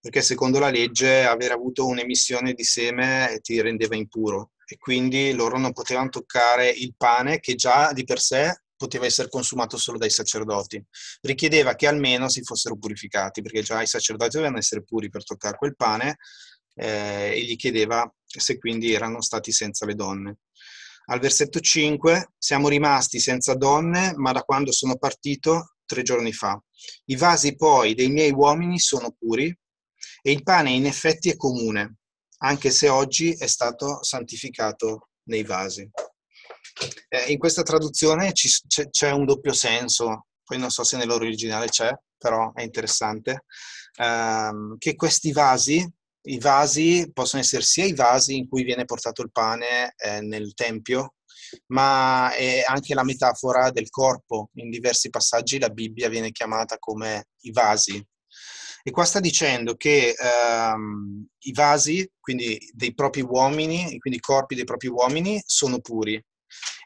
perché 0.00 0.22
secondo 0.22 0.58
la 0.58 0.70
legge 0.70 1.24
aver 1.24 1.52
avuto 1.52 1.86
un'emissione 1.86 2.52
di 2.52 2.64
seme 2.64 3.38
ti 3.42 3.60
rendeva 3.60 3.96
impuro 3.96 4.52
e 4.66 4.76
quindi 4.76 5.32
loro 5.32 5.58
non 5.58 5.72
potevano 5.72 6.08
toccare 6.08 6.68
il 6.68 6.94
pane 6.96 7.38
che 7.40 7.54
già 7.54 7.92
di 7.92 8.04
per 8.04 8.20
sé 8.20 8.62
poteva 8.76 9.06
essere 9.06 9.28
consumato 9.28 9.76
solo 9.78 9.98
dai 9.98 10.10
sacerdoti. 10.10 10.84
Richiedeva 11.22 11.74
che 11.74 11.86
almeno 11.86 12.28
si 12.28 12.42
fossero 12.42 12.76
purificati, 12.76 13.40
perché 13.42 13.62
già 13.62 13.80
i 13.80 13.86
sacerdoti 13.86 14.36
dovevano 14.36 14.58
essere 14.58 14.84
puri 14.84 15.08
per 15.08 15.24
toccare 15.24 15.56
quel 15.56 15.74
pane 15.74 16.18
eh, 16.74 17.32
e 17.34 17.42
gli 17.42 17.56
chiedeva 17.56 18.12
se 18.24 18.58
quindi 18.58 18.92
erano 18.92 19.22
stati 19.22 19.50
senza 19.50 19.86
le 19.86 19.94
donne. 19.94 20.36
Al 21.08 21.20
versetto 21.20 21.60
5, 21.60 22.32
siamo 22.36 22.68
rimasti 22.68 23.20
senza 23.20 23.54
donne, 23.54 24.12
ma 24.16 24.32
da 24.32 24.42
quando 24.42 24.72
sono 24.72 24.96
partito 24.96 25.76
tre 25.84 26.02
giorni 26.02 26.32
fa. 26.32 26.60
I 27.06 27.16
vasi 27.16 27.54
poi 27.54 27.94
dei 27.94 28.08
miei 28.08 28.32
uomini 28.32 28.80
sono 28.80 29.14
puri 29.16 29.56
e 30.22 30.30
il 30.32 30.42
pane 30.42 30.70
in 30.70 30.84
effetti 30.84 31.30
è 31.30 31.36
comune, 31.36 31.98
anche 32.38 32.70
se 32.70 32.88
oggi 32.88 33.32
è 33.32 33.46
stato 33.46 34.02
santificato 34.02 35.10
nei 35.28 35.44
vasi. 35.44 35.88
Eh, 37.08 37.30
in 37.30 37.38
questa 37.38 37.62
traduzione 37.62 38.32
ci, 38.32 38.48
c'è, 38.66 38.90
c'è, 38.90 39.10
un 39.12 39.24
doppio 39.24 39.52
senso, 39.52 40.26
poi 40.44 40.58
non 40.58 40.70
so 40.70 40.82
se 40.82 40.96
nell'originale 40.96 41.68
c'è, 41.68 41.90
però 42.18 42.52
è 42.52 42.62
interessante, 42.62 43.44
ehm, 43.94 44.76
che 44.78 44.96
questi 44.96 45.30
vasi, 45.30 45.88
i 46.26 46.38
vasi 46.38 47.10
possono 47.12 47.42
essere 47.42 47.62
sia 47.62 47.84
i 47.84 47.94
vasi 47.94 48.36
in 48.36 48.48
cui 48.48 48.64
viene 48.64 48.84
portato 48.84 49.22
il 49.22 49.32
pane 49.32 49.94
eh, 49.96 50.20
nel 50.20 50.54
tempio, 50.54 51.14
ma 51.68 52.32
è 52.34 52.62
anche 52.66 52.94
la 52.94 53.04
metafora 53.04 53.70
del 53.70 53.90
corpo. 53.90 54.50
In 54.54 54.70
diversi 54.70 55.10
passaggi 55.10 55.58
la 55.58 55.70
Bibbia 55.70 56.08
viene 56.08 56.30
chiamata 56.32 56.78
come 56.78 57.28
i 57.42 57.52
vasi, 57.52 58.04
e 58.86 58.92
qua 58.92 59.04
sta 59.04 59.18
dicendo 59.18 59.74
che 59.74 60.14
ehm, 60.16 61.26
i 61.40 61.52
vasi, 61.52 62.08
quindi 62.20 62.56
dei 62.72 62.94
propri 62.94 63.20
uomini, 63.20 63.98
quindi 63.98 64.20
i 64.20 64.20
corpi 64.20 64.54
dei 64.54 64.62
propri 64.62 64.86
uomini, 64.86 65.42
sono 65.44 65.80
puri. 65.80 66.24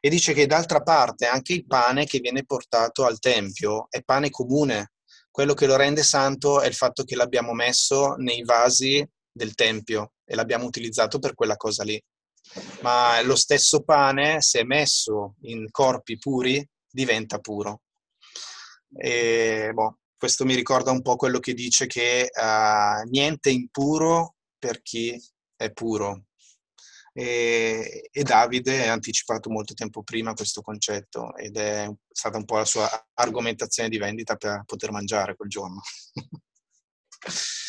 E 0.01 0.09
dice 0.09 0.33
che 0.33 0.47
d'altra 0.47 0.81
parte 0.81 1.27
anche 1.27 1.53
il 1.53 1.67
pane 1.67 2.07
che 2.07 2.21
viene 2.21 2.47
portato 2.47 3.05
al 3.05 3.19
Tempio 3.19 3.87
è 3.91 4.01
pane 4.03 4.31
comune. 4.31 4.93
Quello 5.31 5.53
che 5.53 5.67
lo 5.67 5.77
rende 5.77 6.03
santo 6.03 6.63
è 6.63 6.67
il 6.67 6.75
fatto 6.75 7.05
che 7.05 7.17
l'abbiamo 7.17 7.53
messo 7.53 8.15
nei 8.15 8.45
vasi 8.45 9.07
del 9.33 9.55
Tempio 9.55 10.13
e 10.25 10.35
l'abbiamo 10.35 10.65
utilizzato 10.65 11.19
per 11.19 11.35
quella 11.35 11.57
cosa 11.57 11.85
lì. 11.85 12.01
Ma 12.83 13.21
lo 13.23 13.37
stesso 13.37 13.83
pane, 13.83 14.41
se 14.41 14.65
messo 14.65 15.35
in 15.43 15.71
corpi 15.71 16.19
puri, 16.19 16.67
diventa 16.91 17.39
puro. 17.39 17.83
E, 18.93 19.71
boh, 19.73 19.99
questo 20.17 20.45
mi 20.45 20.55
ricorda 20.55 20.91
un 20.91 21.03
po' 21.03 21.17
quello 21.17 21.39
che 21.39 21.55
dice 21.55 21.87
che 21.87 22.31
uh, 22.33 23.09
niente 23.09 23.51
impuro 23.51 24.35
per 24.59 24.83
chi 24.83 25.19
è 25.57 25.71
puro. 25.73 26.25
E, 27.13 28.09
e, 28.13 28.23
Davide 28.23 28.89
ha 28.89 28.93
anticipato 28.93 29.51
molto 29.51 29.75
tempo 29.75 30.03
prima 30.03 30.33
questo 30.33 30.63
concetto 30.63 31.35
ed 31.37 31.57
è 31.57 31.91
stata 32.09 32.39
un 32.39 32.45
po' 32.45 32.57
la 32.57 32.65
sua 32.65 32.89
argomentazione 33.15 33.89
di 33.89 33.99
vendita 33.99 34.37
per 34.37 34.63
poter 34.65 34.93
mangiare 34.93 35.35
quel 35.37 35.49
giorno. 35.49 35.81